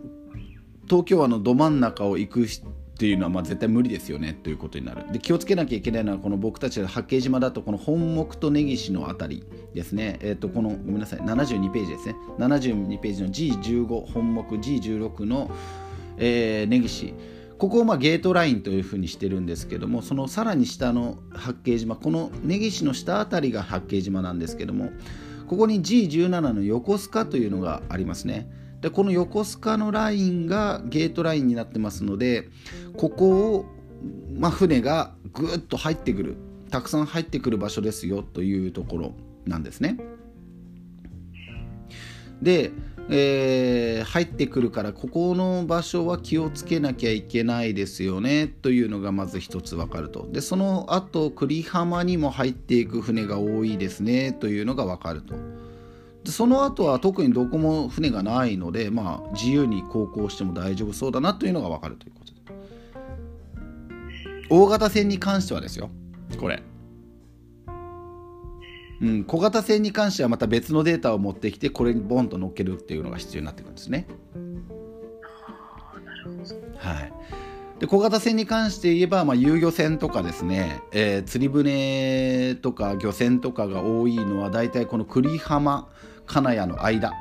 [0.89, 2.47] 東京湾のど真ん中を行く
[2.95, 5.05] っていうのはまあ絶対無理ですよねということになる。
[5.13, 10.19] で気をつけなきゃいけないのはこの僕たちの八景島だとこの本木と根岸の辺りですね。
[10.23, 12.15] えっ、ー、とこのごめんなさい72ページですね。
[12.39, 15.51] 72ページの G15 本木 G16 の、
[16.19, 17.15] えー、根岸
[17.59, 24.91] ここをまあゲートラインというふうにしてるんですけどもそのさらに下の八景島この根岸の下辺りが八景島なんですけども
[25.49, 28.49] ここに G17 の横須賀というのがありますね。
[28.85, 32.51] でこの横須賀のラインがゲートラインになってますので
[32.99, 33.65] ここを、
[34.37, 36.37] まあ、船がぐっと入ってくる
[36.69, 39.15] たくさん入ってくる場所ですよというところ
[39.47, 39.97] なんですね。
[42.43, 42.73] で、
[43.09, 55.35] えー、入ってくるからここの場所は気をつけなきゃいけないですよねというのがまず一つ分かるとでその後久里浜にも入っていく船が多いですねというのが分かると。
[56.31, 62.25] その後は特にどこも船がないので、まあ、自由に航行しても大丈夫そうだなというのが分かるということ。
[62.25, 62.35] で
[64.51, 65.91] 大型船に関してはですよ。
[66.39, 66.63] これ、
[69.01, 74.07] うん、小型船に関してはまた別のデータを持ってきてこれにボンと乗っけるっていうのが必要になってくるんですね。
[76.77, 77.13] はい。
[77.79, 85.89] で小型船に関して言えば、まあ、遊漁船とかですね、えー、釣り船とか漁船とかが多いのは大体この久里浜
[86.27, 87.13] 金谷の間、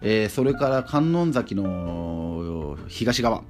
[0.00, 3.42] えー、それから観音崎の東側。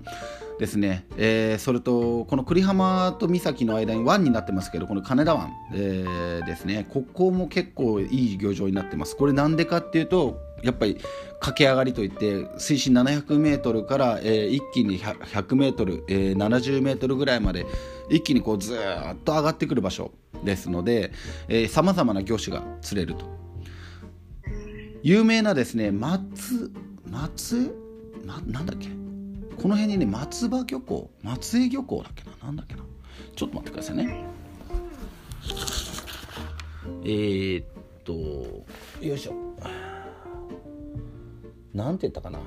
[0.58, 6.86] ですね、えー、それとこの久里浜と岬の間に湾になってますけどこの金田湾、えー、ですね。
[6.90, 9.16] ここも結構いい漁場になってます。
[9.16, 10.96] これなんでかっていうとやっぱり
[11.40, 17.66] 駆け上がりといって水深700メートルから、えー、一気に100メートル、えー、70メートルぐらいまで
[18.08, 21.12] 一気にこうずっと上がってくる場所ですので
[21.68, 23.43] さまざまな魚種が釣れると。
[25.06, 26.72] 有名なですね松
[27.10, 27.76] 松？
[28.24, 28.88] ななんだっけ？
[29.60, 32.30] この辺にね松葉漁港松江漁港だっけな？
[32.46, 32.80] なんだっけな？
[33.36, 34.24] ちょっと待ってくださいね。
[37.04, 37.66] えー、っ
[38.02, 38.14] と
[39.04, 39.34] よいしょ。
[41.74, 42.38] なんて言ったかな？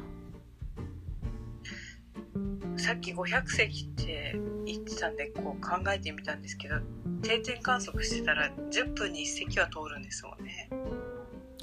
[2.75, 4.35] さっき500隻って
[4.65, 6.77] 言ってたんでこう考えてみたんですけど
[7.21, 10.69] 定点観測してたら10分に1隻は通るんですもんね。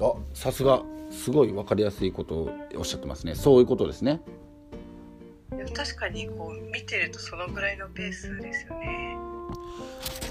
[0.01, 0.83] あさすが。
[1.11, 3.35] すごい分かりやすいことをおっしゃってますね。
[3.35, 4.21] そういうことですね。
[5.73, 9.15] 確かにこう見てるとそのぐらいのペースですよね。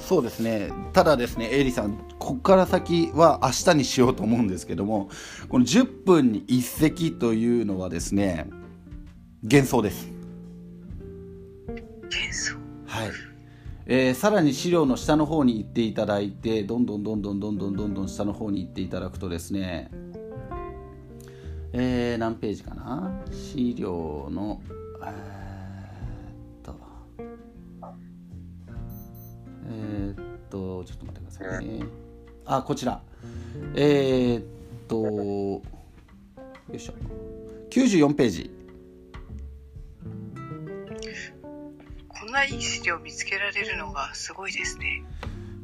[0.03, 0.73] そうですね。
[0.93, 5.09] ただですねエイリさんここから先は明日にしようと思うんですけども
[5.49, 8.51] この10分に1席というのはですね
[9.45, 10.09] 幻想です。
[12.03, 12.57] 幻想？
[12.87, 13.11] はい
[13.87, 19.91] えー、さらに資料の下の方に行っていただいてどんどんどんどんどんどんどんどん下の方に行っていただくとですね、
[21.73, 23.23] えー、何ページかな？
[23.31, 24.63] 資料の
[25.03, 25.11] えー、
[26.61, 26.75] っと
[29.67, 30.17] えー、っ
[30.49, 31.85] とちょっと待ってくださいね。
[32.47, 33.03] あこちら。
[33.75, 34.43] え、っ
[34.89, 35.63] とよ
[36.73, 36.95] いしょ。
[37.71, 38.64] 94ページ。
[42.35, 45.03] ないい資料を見つけられるのがすごいですね。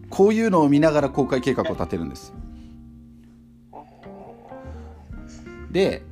[0.08, 2.32] こういうのを見ながら公開計画を立てるんです。
[5.70, 6.02] で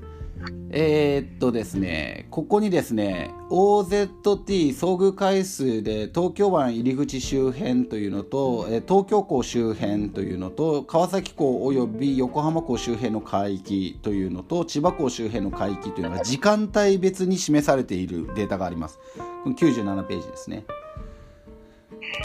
[0.71, 18.99] えー、っとですね、ここにですね、OZT 遭遇回数で東京湾入り口周辺というのと、東京港周辺というのと、川崎港および横浜港周辺の海域というのと、千葉港周辺の海域というのが時間帯別に示されているデータがあります。
[19.45, 20.65] この97ページですね。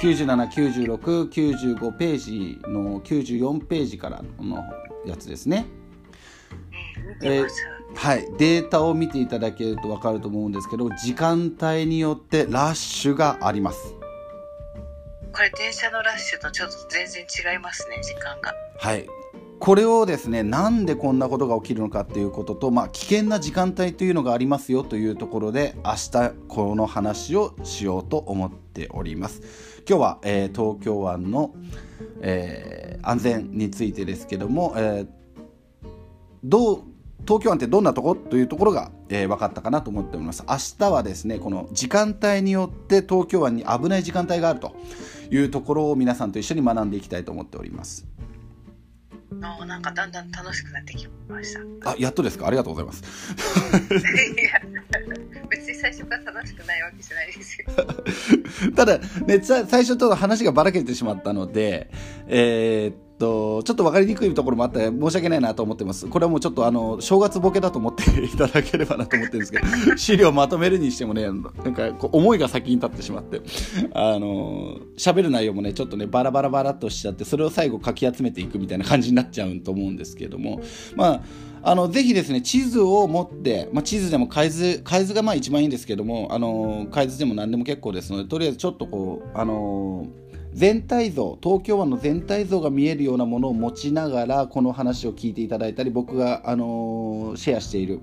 [0.02, 4.64] 97、96、95ページの94ページからの
[5.06, 5.66] やつですね。
[7.22, 7.48] えー
[7.96, 13.96] はい、データを見ていただけると分かると思うんですけど時間帯によってラッシュがあります。
[15.32, 18.54] これ電車のラッシュとちょっと全然違いますね時間が。
[18.78, 19.08] はい。
[19.60, 29.42] これをですねなんでこんなことが起きるのかっていうことと、まあ、危険な時間帯というのがありますよというところで明日この話をしようと思っております。
[29.88, 31.56] 今日は、えー、東京湾の、
[32.22, 35.08] えー、安全についてですけども、えー、
[36.44, 36.93] どう
[37.26, 40.44] 東京湾ってどんなとこというところが、えー、分かったかなと思っております。
[40.48, 44.76] 明日はですねこの時間帯によって東京湾に危ない時間帯があると
[45.32, 48.06] いうところを皆さんと一緒に学んでいきたいと思っております。
[49.42, 51.90] あなんかだんだん楽しくなってきました。
[51.92, 52.48] あやっとですか？
[52.48, 53.04] ありがとうございます。
[53.04, 53.06] い
[54.46, 54.62] や
[55.50, 58.72] 別に最初から楽しくないわけじゃないですよ。
[58.76, 61.90] ただね最初と話がばらけてしまったので
[62.28, 66.08] えー、っと、ちょっと分かりにくいところもあって申し訳ないなと思ってます。
[66.08, 69.66] これはもうちょっとあの、正月ボケだと思っていただければなと思ってるんですけど、
[69.98, 71.42] 資料まとめるにしてもね、なん
[71.74, 73.42] かこう思いが先に立ってしまって、
[73.94, 80.62] あの、喋る内容もね、ちょっとね、バラバラバラっとしちゃって、それを最後かき集めていくみたいな感じになっちゃうと思うんですけども、
[80.96, 81.22] まあ、
[81.66, 90.08] あのぜひですね地図を持って、まあ、地図でも海図海図がまあ一番いいんですけどもあの海図でも何でも結構ですのでとりあえずちょっとこうあの
[90.54, 98.00] 全体像東京湾の全体像が見えるようなものを持ちながらこの話を聞いていただいたり僕が、あのー、シェアしている、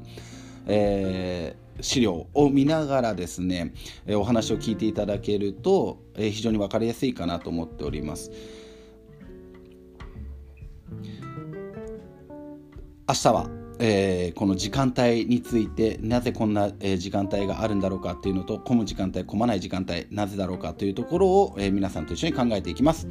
[0.67, 3.73] えー、資料を見ながらですね、
[4.07, 8.31] えお話を聞いていただけると、え非常に分かりやすいかなと思っております。
[13.09, 23.09] 明日はえー、この時間帯についてなぜこんな、え、時間帯があるんだろうかっていうのと混む時間帯混まない時間帯なぜだろうかというところを、えー、皆さんと一緒に考えていきます、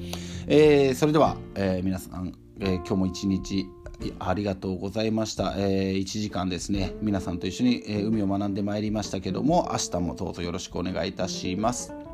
[0.48, 3.68] えそれでは、え皆さん、え今日も一日
[4.20, 12.09] ありがとうございました、え1時間ですね皆さんと一緒に、え海を学んでまいりましたけども明日もどうぞよろしくお願いいたします。